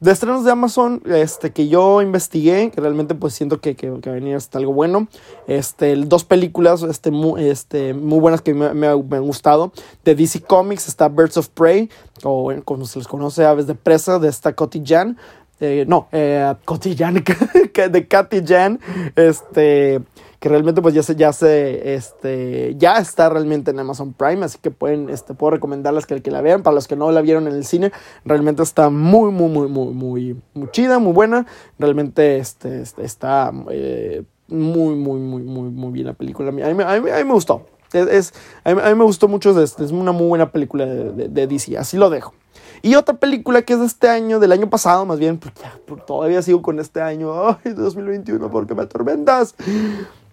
De 0.02 0.12
estrenos 0.12 0.44
de 0.44 0.50
Amazon, 0.50 1.04
este, 1.06 1.52
que 1.52 1.68
yo 1.68 2.02
investigué, 2.02 2.72
que 2.72 2.82
realmente 2.82 3.14
pues 3.14 3.36
siento 3.36 3.62
que, 3.62 3.76
que, 3.76 3.92
va 3.92 4.36
hasta 4.36 4.58
algo 4.58 4.74
bueno. 4.74 5.08
Este, 5.46 5.96
dos 5.96 6.24
películas 6.24 6.82
este, 6.82 7.12
muy, 7.12 7.48
este, 7.48 7.94
muy 7.94 8.20
buenas 8.20 8.42
que 8.42 8.56
me, 8.56 8.74
me, 8.74 8.88
han 8.88 9.22
gustado. 9.22 9.72
De 10.04 10.16
DC 10.16 10.42
Comics 10.42 10.88
está 10.88 11.08
Birds 11.08 11.38
of 11.38 11.50
Prey, 11.50 11.92
o 12.24 12.52
como 12.66 12.88
se 12.88 12.98
les 12.98 13.08
conoce, 13.08 13.46
Aves 13.46 13.68
de 13.68 13.76
Presa, 13.76 14.18
de 14.18 14.30
esta 14.30 14.54
Coti 14.56 14.82
Jan. 14.84 15.20
Eh, 15.60 15.86
no, 15.88 16.08
eh, 16.12 16.52
Coti 16.66 16.96
Jan, 16.96 17.24
de 17.92 18.08
Katy 18.08 18.42
Jan. 18.44 18.80
Este 19.16 20.02
que 20.42 20.50
realmente 20.50 20.82
pues 20.82 20.96
ya 20.96 21.04
se, 21.04 21.16
ya 21.16 21.32
se, 21.34 21.94
este, 21.94 22.74
ya 22.76 22.98
está 22.98 23.30
realmente 23.30 23.70
en 23.70 23.78
Amazon 23.80 24.12
Prime, 24.14 24.44
así 24.44 24.58
que 24.60 24.72
pueden, 24.72 25.08
este, 25.12 25.36
puedo 25.36 25.52
recomendarles 25.52 26.08
que, 26.08 26.20
que 26.24 26.32
la 26.32 26.42
vean, 26.42 26.64
para 26.64 26.74
los 26.74 26.88
que 26.88 26.96
no 26.96 27.12
la 27.12 27.22
vieron 27.22 27.48
en 27.48 27.54
el 27.54 27.64
cine, 27.64 27.92
realmente 28.26 28.64
está 28.64 28.90
muy, 28.90 29.32
muy, 29.32 29.50
muy, 29.50 29.68
muy, 29.68 29.94
muy, 29.94 30.42
muy 30.56 30.72
chida, 30.72 30.98
muy 30.98 31.14
buena, 31.14 31.46
realmente, 31.78 32.40
este, 32.40 32.82
este 32.82 33.06
está 33.06 33.54
eh, 33.70 34.24
muy, 34.48 34.96
muy, 34.96 35.20
muy, 35.20 35.44
muy, 35.44 35.70
muy 35.70 35.92
bien 35.92 36.08
la 36.08 36.14
película, 36.14 36.50
a 36.50 36.52
mí, 36.52 36.64
a 36.64 36.74
mí, 36.74 36.84
a 36.84 37.00
mí, 37.00 37.24
me 37.24 37.34
gustó, 37.34 37.68
es, 37.94 38.34
a, 38.64 38.74
mí, 38.74 38.82
me 38.96 39.04
gustó 39.04 39.28
mucho, 39.28 39.52
es, 39.62 39.78
es 39.80 39.92
una 39.92 40.12
muy 40.12 40.26
buena 40.26 40.52
película 40.52 40.88
de, 40.88 41.30
de, 41.30 41.46
DC, 41.46 41.78
así 41.78 41.98
lo 41.98 42.10
dejo. 42.10 42.34
Y 42.82 42.96
otra 42.96 43.14
película 43.14 43.62
que 43.62 43.74
es 43.74 43.80
de 43.80 43.86
este 43.86 44.10
año, 44.10 44.40
del 44.40 44.54
año 44.54 44.68
pasado 44.72 45.06
más 45.06 45.20
bien, 45.20 45.38
porque, 45.38 45.62
porque 45.86 46.04
todavía 46.08 46.42
sigo 46.42 46.64
con 46.64 46.80
este 46.80 47.00
año, 47.00 47.32
ay, 47.64 47.74
2021, 47.76 48.50
porque 48.50 48.74
me 48.74 48.82
atormentas 48.82 49.54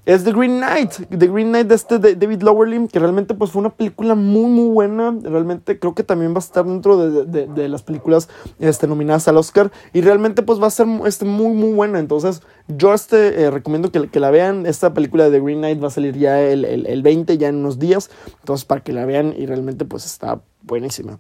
es 0.09 0.25
The 0.25 0.33
Green 0.33 0.57
Knight. 0.57 0.93
The 1.11 1.27
Green 1.27 1.49
Knight 1.49 1.67
de 1.67 1.75
este 1.75 1.99
de 1.99 2.15
David 2.15 2.41
Lowerly, 2.41 2.89
que 2.89 2.99
realmente 2.99 3.35
pues 3.35 3.51
fue 3.51 3.61
una 3.61 3.69
película 3.69 4.15
muy 4.15 4.51
muy 4.51 4.71
buena. 4.71 5.15
Realmente 5.23 5.79
creo 5.79 5.95
que 5.95 6.03
también 6.03 6.33
va 6.33 6.37
a 6.37 6.39
estar 6.39 6.65
dentro 6.65 6.97
de, 6.97 7.27
de, 7.27 7.47
de 7.47 7.69
las 7.69 7.83
películas 7.83 8.31
este, 8.59 8.87
nominadas 8.87 9.29
al 9.29 9.37
Oscar. 9.37 9.71
Y 9.93 10.01
realmente 10.01 10.41
pues 10.41 10.63
va 10.63 10.69
a 10.69 10.71
ser 10.71 10.87
este, 11.05 11.27
muy 11.27 11.53
muy 11.53 11.73
buena. 11.73 11.99
Entonces 11.99 12.41
yo 12.69 12.95
este, 12.95 13.43
eh, 13.43 13.51
recomiendo 13.51 13.93
que, 13.93 14.09
que, 14.09 14.19
la 14.19 14.31
vean. 14.31 14.65
Esta 14.65 14.95
película 14.95 15.25
de 15.25 15.33
The 15.39 15.45
Green 15.45 15.59
Knight 15.59 15.83
va 15.83 15.89
a 15.89 15.91
salir 15.91 16.17
ya 16.17 16.41
el, 16.41 16.65
el, 16.65 16.87
el 16.87 17.03
20, 17.03 17.37
ya 17.37 17.49
en 17.49 17.57
unos 17.57 17.79
días. 17.79 18.11
Entonces 18.41 18.65
para 18.65 18.81
que 18.81 18.95
la 18.95 19.05
vean 19.05 19.35
y 19.37 19.45
realmente 19.45 19.85
pues 19.85 20.07
está 20.07 20.41
buenísima 20.63 21.19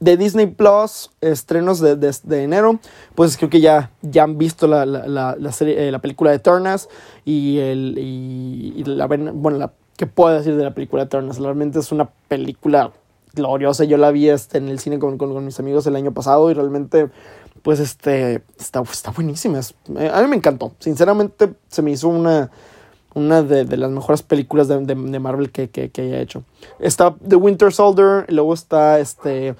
de 0.00 0.16
Disney 0.16 0.46
Plus, 0.46 1.10
estrenos 1.20 1.80
de, 1.80 1.96
de, 1.96 2.42
enero, 2.42 2.78
pues 3.14 3.36
creo 3.36 3.50
que 3.50 3.60
ya, 3.60 3.90
ya 4.02 4.22
han 4.22 4.38
visto 4.38 4.66
la, 4.66 4.86
la, 4.86 5.36
la, 5.38 5.52
serie, 5.52 5.88
eh, 5.88 5.90
la 5.92 5.98
película 5.98 6.30
de 6.30 6.36
Eternals 6.36 6.88
y, 7.24 7.58
el, 7.58 7.94
y, 7.98 8.74
y 8.76 8.84
la, 8.84 9.06
bueno, 9.06 9.58
la, 9.58 9.72
¿qué 9.96 10.06
puedo 10.06 10.36
decir 10.36 10.56
de 10.56 10.64
la 10.64 10.72
película 10.72 11.02
de 11.02 11.06
Eternals? 11.06 11.38
Realmente 11.38 11.80
es 11.80 11.90
una 11.90 12.08
película 12.28 12.92
gloriosa, 13.34 13.84
yo 13.84 13.96
la 13.96 14.10
vi 14.10 14.28
este, 14.28 14.58
en 14.58 14.68
el 14.68 14.78
cine 14.78 14.98
con, 14.98 15.18
con, 15.18 15.44
mis 15.44 15.58
amigos 15.58 15.86
el 15.86 15.96
año 15.96 16.12
pasado 16.12 16.50
y 16.50 16.54
realmente, 16.54 17.10
pues, 17.62 17.80
este, 17.80 18.42
está, 18.58 18.82
está 18.82 19.10
buenísima, 19.10 19.60
eh, 19.98 20.10
a 20.12 20.22
mí 20.22 20.28
me 20.28 20.36
encantó, 20.36 20.72
sinceramente 20.78 21.52
se 21.68 21.82
me 21.82 21.90
hizo 21.90 22.08
una 22.08 22.50
una 23.14 23.42
de, 23.42 23.64
de, 23.64 23.76
las 23.76 23.90
mejores 23.90 24.22
películas 24.22 24.68
de, 24.68 24.78
de, 24.78 25.18
Marvel 25.18 25.50
que, 25.50 25.70
que, 25.70 25.90
que, 25.90 26.02
haya 26.02 26.20
hecho. 26.20 26.44
Está 26.78 27.16
The 27.26 27.36
Winter 27.36 27.72
Soldier, 27.72 28.26
luego 28.28 28.54
está 28.54 29.00
este 29.00 29.56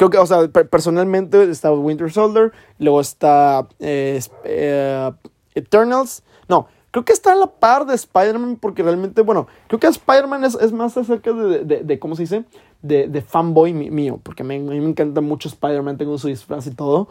Creo 0.00 0.08
que, 0.08 0.16
o 0.16 0.24
sea, 0.24 0.48
personalmente 0.48 1.50
está 1.50 1.70
Winter 1.74 2.10
Soldier, 2.10 2.52
luego 2.78 3.02
está 3.02 3.68
eh, 3.80 4.18
eh, 4.44 5.12
Eternals. 5.54 6.22
No, 6.48 6.68
creo 6.90 7.04
que 7.04 7.12
está 7.12 7.32
a 7.32 7.34
la 7.34 7.48
par 7.48 7.84
de 7.84 7.96
Spider-Man 7.96 8.56
porque 8.56 8.82
realmente, 8.82 9.20
bueno, 9.20 9.46
creo 9.66 9.78
que 9.78 9.88
Spider-Man 9.88 10.44
es, 10.44 10.54
es, 10.54 10.72
más 10.72 10.96
acerca 10.96 11.34
de, 11.34 11.66
de, 11.66 11.84
de, 11.84 11.98
¿cómo 11.98 12.16
se 12.16 12.22
dice? 12.22 12.46
De, 12.80 13.08
de 13.08 13.20
fanboy 13.20 13.74
mío, 13.74 14.18
porque 14.22 14.42
a 14.42 14.46
mí 14.46 14.58
me 14.58 14.76
encanta 14.76 15.20
mucho 15.20 15.50
Spider-Man, 15.50 15.98
tengo 15.98 16.16
su 16.16 16.28
disfraz 16.28 16.66
y 16.66 16.70
todo. 16.70 17.08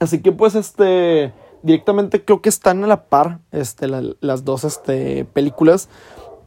Así 0.00 0.20
que 0.20 0.32
pues 0.32 0.56
este, 0.56 1.32
directamente 1.62 2.24
creo 2.24 2.42
que 2.42 2.48
están 2.48 2.82
a 2.82 2.88
la 2.88 3.04
par 3.04 3.38
este, 3.52 3.86
la, 3.86 4.02
las 4.18 4.44
dos 4.44 4.64
este, 4.64 5.26
películas. 5.26 5.88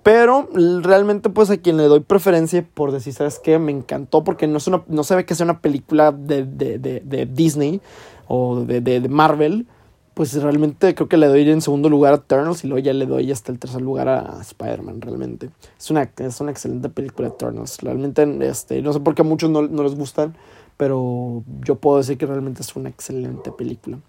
Pero 0.08 0.48
realmente 0.54 1.30
pues 1.30 1.50
a 1.50 1.58
quien 1.58 1.76
le 1.76 1.84
doy 1.84 2.00
preferencia 2.00 2.66
por 2.74 2.94
decir, 2.94 3.12
¿sabes 3.12 3.40
qué? 3.44 3.60
Me 3.60 3.74
encantó 3.74 4.24
porque 4.24 4.48
no, 4.48 4.58
es 4.58 4.66
una, 4.66 4.82
no 4.88 5.04
se 5.04 5.18
ve 5.18 5.26
que 5.26 5.36
sea 5.36 5.44
una 5.44 5.60
película 5.60 6.14
de, 6.14 6.46
de, 6.46 6.80
de, 6.80 7.26
Disney 7.26 7.82
o 8.26 8.62
de, 8.62 9.06
Marvel. 9.10 9.68
Pues 10.14 10.42
realmente 10.42 10.96
creo 10.96 11.10
que 11.10 11.18
le 11.18 11.28
doy 11.28 11.50
en 11.50 11.60
segundo 11.60 11.90
lugar 11.90 12.14
a 12.14 12.18
Eternals 12.18 12.64
y 12.64 12.70
luego 12.70 12.86
ya 12.86 12.94
le 12.94 13.06
doy 13.06 13.30
hasta 13.34 13.52
el 13.52 13.60
tercer 13.60 13.82
lugar 13.82 14.08
a 14.08 14.38
Spider-Man, 14.40 15.02
realmente. 15.02 15.50
Es 15.78 15.92
una, 15.92 16.10
es 16.20 16.40
una 16.40 16.52
excelente 16.52 16.88
película 16.88 17.28
Eternals. 17.28 17.78
Realmente, 17.82 18.26
este, 18.48 18.82
no 18.82 18.94
sé 18.94 19.02
por 19.02 19.14
qué 19.14 19.24
a 19.24 19.26
muchos 19.26 19.50
no, 19.50 19.64
no 19.64 19.84
les 19.84 19.96
gustan, 19.96 20.38
pero 20.78 21.44
yo 21.66 21.76
puedo 21.76 21.98
decir 21.98 22.18
que 22.18 22.26
realmente 22.26 22.62
es 22.62 22.74
una 22.78 22.88
excelente 22.88 23.52
película. 23.52 24.00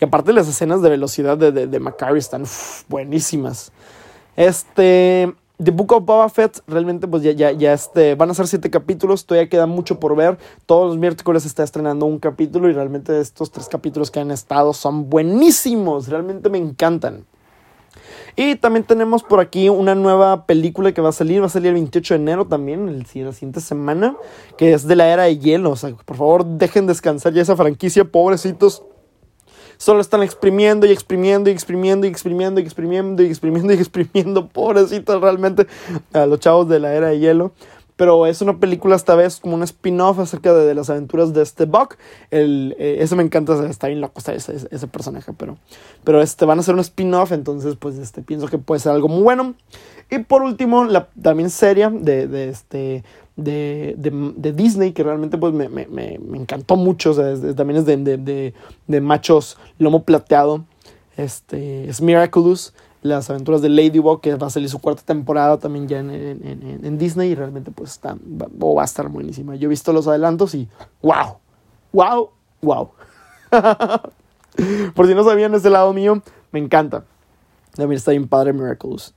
Y 0.00 0.04
aparte 0.04 0.32
las 0.32 0.46
escenas 0.46 0.82
de 0.82 0.90
velocidad 0.90 1.36
de, 1.36 1.50
de, 1.50 1.66
de 1.66 1.80
Macari 1.80 2.20
están 2.20 2.44
buenísimas. 2.88 3.72
Este, 4.36 5.34
The 5.62 5.72
Book 5.72 5.92
of 5.92 6.04
Boba 6.04 6.28
Fett, 6.28 6.62
realmente 6.68 7.08
pues 7.08 7.24
ya, 7.24 7.32
ya, 7.32 7.50
ya 7.50 7.72
este, 7.72 8.14
van 8.14 8.30
a 8.30 8.34
ser 8.34 8.46
siete 8.46 8.70
capítulos, 8.70 9.26
todavía 9.26 9.48
queda 9.48 9.66
mucho 9.66 9.98
por 9.98 10.14
ver. 10.14 10.38
Todos 10.66 10.90
los 10.90 10.98
miércoles 10.98 11.44
está 11.46 11.64
estrenando 11.64 12.06
un 12.06 12.20
capítulo 12.20 12.70
y 12.70 12.72
realmente 12.72 13.20
estos 13.20 13.50
tres 13.50 13.68
capítulos 13.68 14.12
que 14.12 14.20
han 14.20 14.30
estado 14.30 14.72
son 14.72 15.10
buenísimos, 15.10 16.06
realmente 16.06 16.48
me 16.48 16.58
encantan. 16.58 17.24
Y 18.36 18.54
también 18.54 18.84
tenemos 18.84 19.24
por 19.24 19.40
aquí 19.40 19.68
una 19.68 19.96
nueva 19.96 20.46
película 20.46 20.92
que 20.92 21.00
va 21.00 21.08
a 21.08 21.12
salir, 21.12 21.42
va 21.42 21.46
a 21.46 21.48
salir 21.48 21.70
el 21.70 21.74
28 21.74 22.14
de 22.14 22.20
enero 22.20 22.46
también, 22.46 22.88
el, 22.88 22.98
la 23.00 23.32
siguiente 23.32 23.60
semana, 23.60 24.16
que 24.56 24.74
es 24.74 24.86
de 24.86 24.94
la 24.94 25.08
era 25.08 25.24
de 25.24 25.38
hielo. 25.38 25.72
O 25.72 25.76
sea, 25.76 25.90
por 25.90 26.16
favor, 26.16 26.44
dejen 26.44 26.86
descansar 26.86 27.32
ya 27.32 27.42
esa 27.42 27.56
franquicia, 27.56 28.04
pobrecitos 28.04 28.84
solo 29.78 30.00
están 30.00 30.22
exprimiendo 30.22 30.86
y 30.86 30.90
exprimiendo 30.90 31.48
y 31.48 31.52
exprimiendo 31.52 32.06
y 32.06 32.10
exprimiendo 32.10 32.60
y 32.60 32.64
exprimiendo 32.64 33.22
y 33.22 33.26
exprimiendo 33.26 33.72
y 33.72 33.76
exprimiendo, 33.76 34.46
pobrecitos 34.52 35.20
realmente 35.20 35.66
a 36.12 36.26
los 36.26 36.40
chavos 36.40 36.68
de 36.68 36.80
la 36.80 36.92
era 36.92 37.08
de 37.08 37.18
hielo. 37.18 37.52
Pero 37.98 38.24
es 38.24 38.40
una 38.40 38.58
película 38.58 38.96
esta 38.96 39.14
vez 39.14 39.40
como 39.40 39.56
un 39.56 39.62
spin-off 39.64 40.18
acerca 40.20 40.54
de, 40.54 40.74
las 40.74 40.88
aventuras 40.88 41.34
de 41.34 41.42
este 41.42 41.66
Buck. 41.66 41.96
El, 42.30 42.74
eh, 42.78 42.98
eso 43.00 43.14
me 43.14 43.22
encanta, 43.22 43.68
está 43.68 43.88
bien 43.88 44.00
loco 44.00 44.20
ese, 44.20 44.36
ese, 44.36 44.68
ese 44.70 44.86
personaje, 44.86 45.32
pero, 45.36 45.58
pero 46.04 46.22
este, 46.22 46.46
van 46.46 46.58
a 46.58 46.62
ser 46.62 46.74
un 46.74 46.80
spin-off, 46.80 47.32
entonces 47.32 47.76
pues 47.76 47.98
este, 47.98 48.22
pienso 48.22 48.46
que 48.46 48.56
puede 48.56 48.80
ser 48.80 48.92
algo 48.92 49.08
muy 49.08 49.22
bueno. 49.22 49.54
Y 50.10 50.20
por 50.20 50.42
último, 50.42 50.84
la 50.84 51.08
también 51.20 51.50
serie 51.50 51.90
de, 51.90 52.26
de 52.26 52.48
este 52.48 53.04
de, 53.36 53.94
de, 53.96 54.32
de, 54.36 54.52
Disney 54.52 54.92
que 54.92 55.04
realmente 55.04 55.38
pues 55.38 55.54
me, 55.54 55.68
me, 55.68 55.86
me, 55.86 56.18
encantó 56.38 56.76
mucho. 56.76 57.10
O 57.10 57.14
sea, 57.14 57.30
es, 57.30 57.40
también 57.54 57.78
es 57.78 57.86
de, 57.86 58.52
de, 58.86 59.00
machos 59.00 59.58
lomo 59.78 60.02
plateado. 60.02 60.64
Este, 61.16 61.88
es 61.88 62.00
Miraculous, 62.00 62.74
las 63.02 63.30
aventuras 63.30 63.62
de 63.62 63.68
Ladybug, 63.68 64.20
que 64.20 64.34
va 64.34 64.48
a 64.48 64.50
salir 64.50 64.68
su 64.68 64.80
cuarta 64.80 65.02
temporada 65.02 65.58
también 65.58 65.88
ya 65.88 65.98
en, 66.00 66.10
en, 66.10 66.80
en 66.84 66.98
Disney. 66.98 67.30
Y 67.30 67.34
realmente 67.34 67.70
pues 67.70 67.92
está, 67.92 68.14
va, 68.14 68.46
va, 68.48 68.82
a 68.82 68.84
estar 68.84 69.08
buenísima. 69.08 69.56
Yo 69.56 69.66
he 69.66 69.68
visto 69.68 69.92
los 69.92 70.08
adelantos 70.08 70.54
y 70.54 70.68
wow, 71.02 71.38
wow, 71.92 72.30
wow. 72.60 72.90
Por 74.94 75.06
si 75.06 75.14
no 75.14 75.24
sabían 75.24 75.54
ese 75.54 75.70
lado 75.70 75.92
mío, 75.92 76.22
me 76.50 76.58
encanta. 76.58 77.04
También 77.74 77.98
está 77.98 78.10
bien 78.10 78.26
padre 78.26 78.52
Miraculous. 78.52 79.14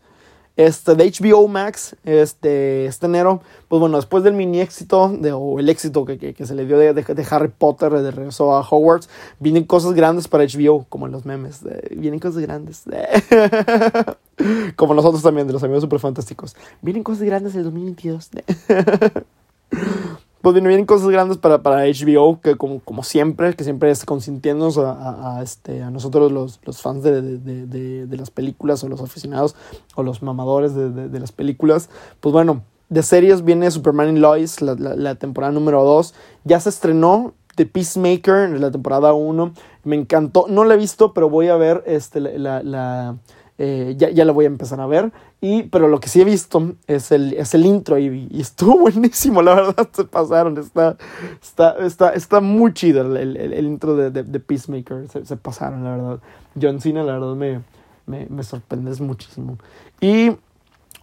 Este, 0.58 0.96
de 0.96 1.10
HBO 1.10 1.48
Max, 1.48 1.96
este, 2.04 2.86
este 2.86 3.06
enero, 3.06 3.42
pues 3.70 3.80
bueno, 3.80 3.96
después 3.98 4.24
del 4.24 4.34
mini 4.34 4.60
éxito, 4.60 5.08
de, 5.10 5.32
o 5.32 5.60
el 5.60 5.70
éxito 5.70 6.04
que, 6.04 6.18
que, 6.18 6.46
se 6.46 6.56
le 6.56 6.66
dio 6.66 6.78
de, 6.78 6.94
de, 6.94 7.28
Harry 7.30 7.48
Potter, 7.48 7.92
de 7.92 8.12
regreso 8.12 8.54
a 8.54 8.60
Hogwarts, 8.60 9.10
vienen 9.40 9.64
cosas 9.64 9.94
grandes 9.94 10.28
para 10.28 10.44
HBO, 10.44 10.86
como 10.90 11.06
en 11.06 11.14
los 11.14 11.26
memes, 11.26 11.62
vienen 11.92 12.20
cosas 12.20 12.42
grandes, 12.42 12.84
como 14.76 14.94
nosotros 14.94 15.24
también, 15.24 15.48
de 15.48 15.54
los 15.54 15.64
amigos 15.64 15.84
super 15.84 16.00
fantásticos, 16.00 16.56
vienen 16.82 17.04
cosas 17.04 17.24
grandes 17.24 17.54
en 17.54 17.60
el 17.60 17.66
2022. 17.66 18.30
pues 20.42 20.54
bien, 20.54 20.66
vienen 20.68 20.86
cosas 20.86 21.10
grandes 21.10 21.38
para, 21.38 21.62
para 21.62 21.86
HBO, 21.86 22.42
que 22.42 22.56
como, 22.56 22.80
como 22.80 23.04
siempre, 23.04 23.54
que 23.56 23.64
siempre 23.64 23.92
está 23.92 24.06
consintiéndonos 24.06 24.78
a, 24.78 25.38
a, 25.38 25.44
este, 25.44 25.84
a 25.84 25.92
nosotros 25.92 26.32
los, 26.32 26.60
los 26.64 26.82
fans 26.82 27.04
de, 27.04 27.22
de, 27.22 27.68
de, 27.68 28.08
de, 28.08 28.18
las 28.18 28.32
películas 28.32 28.84
o 28.84 28.90
los 28.90 29.02
aficionados 29.02 29.56
o 29.96 30.04
los 30.04 30.24
mamadores 30.24 30.74
de, 30.76 31.20
las 31.20 31.32
películas. 31.32 31.90
Pues 32.20 32.34
bueno, 32.34 32.64
de 32.90 33.04
series 33.04 33.44
viene 33.44 33.70
Superman 33.70 34.10
and 34.10 34.18
Lois, 34.18 34.62
la, 34.62 34.76
la, 34.76 35.16
temporada 35.16 35.54
número 35.54 35.84
2. 35.84 36.14
Ya 36.44 36.60
se 36.60 36.70
estrenó 36.70 37.34
The 37.56 37.66
Peacemaker 37.66 38.46
en 38.46 38.60
la 38.62 38.72
temporada 38.72 39.14
1. 39.14 39.54
Me 39.84 39.96
encantó, 39.96 40.46
no 40.50 40.66
la 40.66 40.74
he 40.74 40.78
visto, 40.78 41.14
pero 41.14 41.30
voy 41.30 41.50
a 41.50 41.56
ver 41.56 41.84
este, 41.86 42.20
la 42.20 43.16
eh, 43.64 43.94
ya, 43.96 44.10
ya 44.10 44.26
la 44.26 44.32
voy 44.32 44.46
a 44.46 44.48
empezar 44.48 44.82
a 44.82 44.88
ver. 44.88 45.12
Y, 45.40 45.64
pero 45.64 45.88
lo 45.88 46.00
que 46.00 46.10
sí 46.10 46.20
he 46.20 46.26
visto 46.26 46.74
es 46.88 47.12
el, 47.12 47.34
es 47.34 47.54
el 47.54 47.64
intro 47.64 48.00
y, 48.00 48.28
y 48.32 48.42
estuvo 48.42 48.80
buenísimo, 48.80 49.44
la 49.44 49.54
verdad, 49.54 49.88
se 49.92 50.04
pasaron. 50.04 50.58
Está, 50.58 50.98
está, 51.44 51.78
está, 51.86 52.10
está 52.10 52.40
muy 52.40 52.74
chido 52.74 53.02
el, 53.02 53.38
el, 53.38 53.54
el 53.54 53.66
intro 53.68 53.96
de, 53.96 54.10
de, 54.10 54.24
de 54.24 54.40
Peacemaker, 54.40 55.08
se, 55.10 55.26
se, 55.28 55.38
pasaron, 55.38 55.84
la 55.84 55.92
verdad. 55.92 56.20
John 56.60 56.82
Cena, 56.82 57.04
la 57.04 57.14
verdad, 57.14 57.36
me, 57.36 57.62
me, 58.08 58.26
me 58.32 58.42
sorprendes 58.42 59.00
muchísimo. 59.00 59.60
Y 60.00 60.32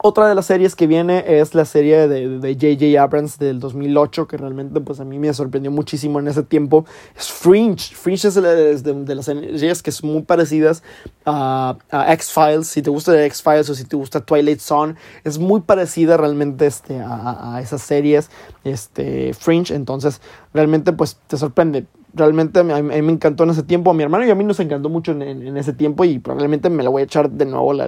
Otra 0.00 0.28
de 0.28 0.36
las 0.36 0.46
series 0.46 0.76
que 0.76 0.86
viene 0.86 1.24
es 1.26 1.56
la 1.56 1.64
serie 1.64 2.06
de 2.06 2.54
J.J. 2.54 3.02
Abrams 3.02 3.36
del 3.36 3.58
2008, 3.58 4.28
que 4.28 4.36
realmente 4.36 4.80
pues 4.80 5.00
a 5.00 5.04
mí 5.04 5.18
me 5.18 5.34
sorprendió 5.34 5.72
muchísimo 5.72 6.20
en 6.20 6.28
ese 6.28 6.44
tiempo. 6.44 6.84
Es 7.18 7.26
Fringe. 7.32 7.96
Fringe 7.96 8.28
es 8.28 8.34
de, 8.34 9.14
las 9.16 9.24
series 9.24 9.82
que 9.82 9.90
son 9.90 10.12
muy 10.12 10.22
parecidas 10.22 10.84
a, 11.26 11.76
X-Files. 12.10 12.68
Si 12.68 12.80
te 12.80 12.90
gusta 12.90 13.24
X-Files 13.24 13.70
o 13.70 13.74
si 13.74 13.84
te 13.86 13.96
gusta 13.96 14.20
Twilight 14.20 14.60
Zone, 14.60 14.94
es 15.24 15.36
muy 15.40 15.62
parecida 15.62 16.16
realmente 16.16 16.66
este, 16.66 17.00
a, 17.04 17.58
esas 17.60 17.82
series. 17.82 18.30
Este, 18.62 19.34
Fringe, 19.34 19.74
entonces 19.74 20.20
realmente 20.54 20.92
pues 20.92 21.16
te 21.26 21.36
sorprende 21.36 21.86
realmente 22.14 22.60
a 22.60 22.62
mí, 22.62 22.72
me 22.82 23.12
encantó 23.12 23.44
en 23.44 23.50
ese 23.50 23.62
tiempo, 23.62 23.90
a 23.90 23.94
mi 23.94 24.02
hermano 24.02 24.24
y 24.26 24.30
a 24.30 24.34
mí 24.34 24.44
nos 24.44 24.60
encantó 24.60 24.88
mucho 24.88 25.12
en, 25.12 25.56
ese 25.56 25.72
tiempo 25.72 26.04
y 26.04 26.18
probablemente 26.18 26.70
me 26.70 26.82
la 26.82 26.90
voy 26.90 27.02
a 27.02 27.04
echar 27.04 27.30
de 27.30 27.44
nuevo 27.46 27.72
la, 27.72 27.86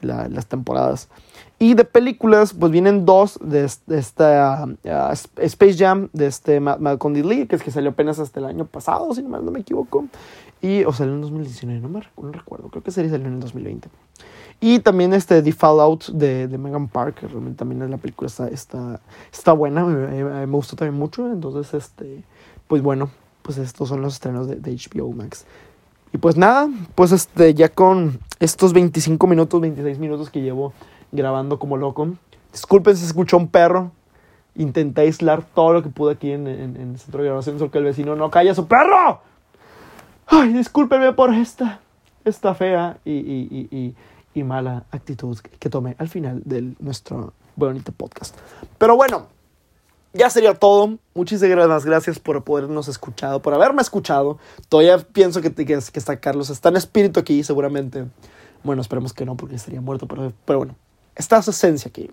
las 0.00 0.46
temporadas. 0.46 1.08
Y 1.58 1.74
de 1.74 1.84
películas, 1.84 2.54
pues 2.54 2.72
vienen 2.72 3.04
dos 3.04 3.38
de, 3.42 3.64
esta 3.64 4.66
uh, 4.66 5.12
Space 5.42 5.74
Jam, 5.74 6.08
de 6.14 6.26
este 6.26 6.58
Malcolm 6.58 7.12
D. 7.12 7.22
Lee, 7.22 7.46
que 7.46 7.56
es 7.56 7.62
que 7.62 7.70
salió 7.70 7.90
apenas 7.90 8.18
hasta 8.18 8.40
el 8.40 8.46
año 8.46 8.64
pasado, 8.64 9.14
si 9.14 9.22
no 9.22 9.42
me 9.42 9.60
equivoco. 9.60 10.06
Y, 10.62 10.84
o 10.84 10.92
salió 10.92 11.14
en 11.14 11.20
2019, 11.20 11.80
no 11.80 11.88
me 11.88 12.00
no 12.00 12.32
recuerdo, 12.32 12.68
creo 12.68 12.82
que 12.82 12.90
sería 12.90 13.10
salió 13.10 13.26
en 13.26 13.34
el 13.34 13.40
2020. 13.40 13.88
Y 14.60 14.80
también 14.80 15.14
este 15.14 15.42
The 15.42 15.52
Fallout 15.52 16.08
de, 16.08 16.46
de 16.46 16.58
Megan 16.58 16.88
Park, 16.88 17.20
que 17.20 17.26
realmente 17.26 17.58
también 17.58 17.90
la 17.90 17.96
película 17.96 18.28
está, 18.28 18.48
está, 18.48 19.00
está 19.32 19.52
buena, 19.52 19.84
me, 19.84 20.24
me, 20.24 20.46
gustó 20.46 20.76
también 20.76 20.98
mucho. 20.98 21.30
Entonces, 21.32 21.72
este, 21.72 22.24
pues 22.68 22.82
bueno, 22.82 23.10
pues 23.42 23.56
estos 23.56 23.88
son 23.88 24.02
los 24.02 24.14
estrenos 24.14 24.48
de, 24.48 24.56
de 24.56 24.72
HBO 24.72 25.12
Max. 25.12 25.46
Y 26.12 26.18
pues 26.18 26.36
nada, 26.36 26.68
pues 26.94 27.12
este, 27.12 27.54
ya 27.54 27.68
con 27.68 28.18
estos 28.40 28.72
25 28.72 29.26
minutos, 29.26 29.60
26 29.60 29.98
minutos 29.98 30.30
que 30.30 30.40
llevo 30.40 30.72
grabando 31.12 31.58
como 31.58 31.76
loco. 31.76 32.08
Disculpen 32.52 32.96
si 32.96 33.04
escuchó 33.04 33.36
un 33.36 33.48
perro. 33.48 33.92
Intenté 34.56 35.02
aislar 35.02 35.42
todo 35.42 35.72
lo 35.72 35.82
que 35.82 35.88
pude 35.88 36.12
aquí 36.12 36.32
en, 36.32 36.46
el 36.46 36.98
centro 36.98 37.22
de 37.22 37.28
grabación, 37.28 37.58
solo 37.58 37.70
que 37.70 37.78
el 37.78 37.84
vecino 37.84 38.16
no 38.16 38.30
calla 38.30 38.54
su 38.54 38.66
perro. 38.66 39.20
Ay, 40.26 40.52
discúlpenme 40.52 41.12
por 41.12 41.32
esta, 41.32 41.80
esta 42.24 42.54
fea 42.54 42.98
y, 43.04 43.12
y, 43.12 43.68
y, 43.70 43.94
y 44.34 44.42
mala 44.42 44.84
actitud 44.90 45.38
que 45.38 45.70
tomé 45.70 45.94
al 45.98 46.08
final 46.08 46.42
de 46.44 46.74
nuestro 46.80 47.32
bonito 47.56 47.92
podcast. 47.92 48.36
Pero 48.78 48.96
bueno, 48.96 49.26
ya 50.12 50.30
sería 50.30 50.54
todo. 50.54 50.98
Muchísimas 51.14 51.84
gracias 51.84 52.18
por 52.18 52.42
podernos 52.44 52.88
escuchado, 52.88 53.40
por 53.42 53.54
haberme 53.54 53.82
escuchado. 53.82 54.38
Todavía 54.68 54.98
pienso 54.98 55.40
que, 55.40 55.52
que, 55.52 55.64
que 55.64 55.76
está 55.98 56.20
Carlos, 56.20 56.50
está 56.50 56.68
en 56.68 56.76
espíritu 56.76 57.20
aquí, 57.20 57.42
seguramente. 57.42 58.06
Bueno, 58.62 58.82
esperemos 58.82 59.12
que 59.12 59.24
no, 59.24 59.36
porque 59.36 59.56
estaría 59.56 59.80
muerto, 59.80 60.06
pero, 60.06 60.32
pero 60.44 60.58
bueno, 60.58 60.76
está 61.14 61.40
su 61.42 61.50
esencia 61.50 61.88
aquí. 61.88 62.10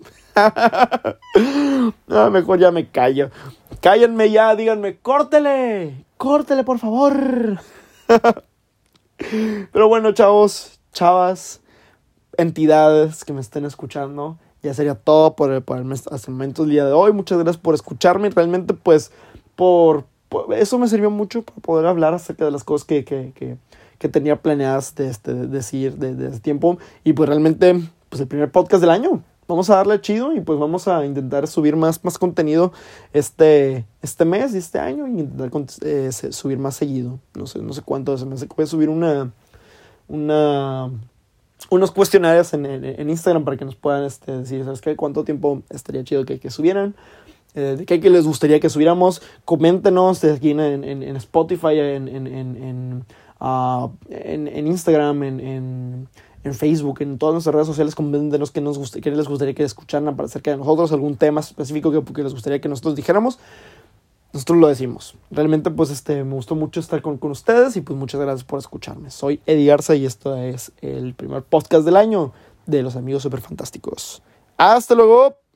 no, 2.06 2.30
mejor 2.30 2.58
ya 2.58 2.70
me 2.70 2.88
callo. 2.88 3.30
Cállenme 3.80 4.30
ya, 4.30 4.54
díganme, 4.54 4.98
córtele, 4.98 6.04
córtele, 6.16 6.64
por 6.64 6.78
favor. 6.78 7.60
pero 9.72 9.88
bueno, 9.88 10.12
chavos, 10.12 10.80
chavas, 10.92 11.60
entidades 12.36 13.24
que 13.24 13.32
me 13.32 13.40
estén 13.40 13.64
escuchando 13.64 14.38
ya 14.62 14.74
sería 14.74 14.94
todo 14.94 15.36
por, 15.36 15.52
el, 15.52 15.62
por 15.62 15.78
el, 15.78 15.90
hasta 15.92 16.16
el 16.26 16.32
momento 16.32 16.62
del 16.62 16.72
día 16.72 16.84
de 16.84 16.92
hoy. 16.92 17.12
Muchas 17.12 17.38
gracias 17.38 17.62
por 17.62 17.74
escucharme. 17.74 18.30
Realmente, 18.30 18.74
pues, 18.74 19.12
por, 19.54 20.04
eso 20.54 20.78
me 20.78 20.88
sirvió 20.88 21.10
mucho 21.10 21.42
para 21.42 21.60
poder 21.60 21.86
hablar 21.86 22.14
acerca 22.14 22.44
de 22.44 22.50
las 22.50 22.64
cosas 22.64 22.86
que, 22.86 23.04
que, 23.04 23.32
que, 23.34 23.56
que 23.98 24.08
tenía 24.08 24.40
planeadas 24.40 24.94
de, 24.94 25.08
este, 25.08 25.34
decir 25.34 25.96
desde 25.96 26.16
de 26.16 26.28
ese 26.28 26.40
tiempo. 26.40 26.78
Y 27.04 27.12
pues 27.12 27.28
realmente, 27.28 27.80
pues 28.08 28.20
el 28.20 28.28
primer 28.28 28.50
podcast 28.50 28.80
del 28.80 28.90
año. 28.90 29.22
Vamos 29.46 29.70
a 29.70 29.76
darle 29.76 29.98
chido 30.02 30.34
y 30.34 30.42
pues 30.42 30.58
vamos 30.58 30.88
a 30.88 31.06
intentar 31.06 31.48
subir 31.48 31.74
más, 31.74 32.04
más 32.04 32.18
contenido 32.18 32.70
este, 33.14 33.86
este 34.02 34.26
mes 34.26 34.54
y 34.54 34.58
este 34.58 34.78
año. 34.78 35.06
Y 35.06 35.20
intentar 35.20 35.50
eh, 35.82 36.10
subir 36.12 36.58
más 36.58 36.76
seguido. 36.76 37.18
No 37.34 37.46
sé, 37.46 37.60
no 37.60 37.72
sé 37.72 37.80
cuánto. 37.82 38.18
Se 38.18 38.26
me 38.26 38.34
hace 38.34 38.46
que 38.46 38.54
voy 38.54 38.64
a 38.64 38.66
subir 38.66 38.88
una... 38.88 39.32
una 40.08 40.90
unos 41.70 41.90
cuestionarios 41.90 42.54
en, 42.54 42.66
en, 42.66 43.10
Instagram 43.10 43.44
para 43.44 43.56
que 43.56 43.64
nos 43.64 43.74
puedan 43.74 44.04
este, 44.04 44.32
decir, 44.32 44.64
¿sabes 44.64 44.80
qué? 44.80 44.96
¿Cuánto 44.96 45.24
tiempo 45.24 45.62
estaría 45.70 46.04
chido 46.04 46.24
que, 46.24 46.38
que 46.38 46.50
subieran? 46.50 46.94
Eh, 47.54 47.76
¿De 47.78 47.86
qué, 47.86 47.98
les 48.10 48.26
gustaría 48.26 48.60
que 48.60 48.70
subiéramos? 48.70 49.22
Coméntenos 49.44 50.22
aquí 50.24 50.50
en, 50.52 50.60
en, 50.60 51.02
en 51.02 51.16
Spotify, 51.16 51.78
en, 51.78 52.08
en, 52.08 53.04
uh, 53.40 53.90
en, 54.08 54.66
Instagram, 54.66 55.22
en, 55.22 55.40
en, 56.44 56.54
Facebook, 56.54 57.02
en 57.02 57.18
todas 57.18 57.34
nuestras 57.34 57.54
redes 57.54 57.66
sociales. 57.66 57.94
Coméntenos 57.94 58.50
qué, 58.50 58.60
nos 58.60 58.92
qué 58.92 59.10
les 59.10 59.28
gustaría 59.28 59.54
que 59.54 59.64
escucharan 59.64 60.18
acerca 60.20 60.52
de 60.52 60.56
nosotros, 60.56 60.92
algún 60.92 61.16
tema 61.16 61.40
específico 61.40 61.90
que, 61.90 62.12
que 62.12 62.22
les 62.22 62.32
gustaría 62.32 62.60
que 62.60 62.68
nosotros 62.68 62.94
dijéramos 62.94 63.38
nosotros 64.32 64.58
lo 64.58 64.68
decimos. 64.68 65.14
Realmente, 65.30 65.70
pues, 65.70 65.90
este, 65.90 66.24
me 66.24 66.34
gustó 66.34 66.54
mucho 66.54 66.80
estar 66.80 67.00
con, 67.02 67.18
con 67.18 67.30
ustedes 67.30 67.76
y 67.76 67.80
pues 67.80 67.98
muchas 67.98 68.20
gracias 68.20 68.44
por 68.44 68.58
escucharme. 68.58 69.10
Soy 69.10 69.40
Eddie 69.46 69.66
Garza 69.66 69.94
y 69.94 70.06
esto 70.06 70.36
es 70.36 70.72
el 70.80 71.14
primer 71.14 71.42
podcast 71.42 71.84
del 71.84 71.96
año 71.96 72.32
de 72.66 72.82
los 72.82 72.96
amigos 72.96 73.22
super 73.22 73.40
fantásticos. 73.40 74.22
Hasta 74.56 74.94
luego. 74.94 75.47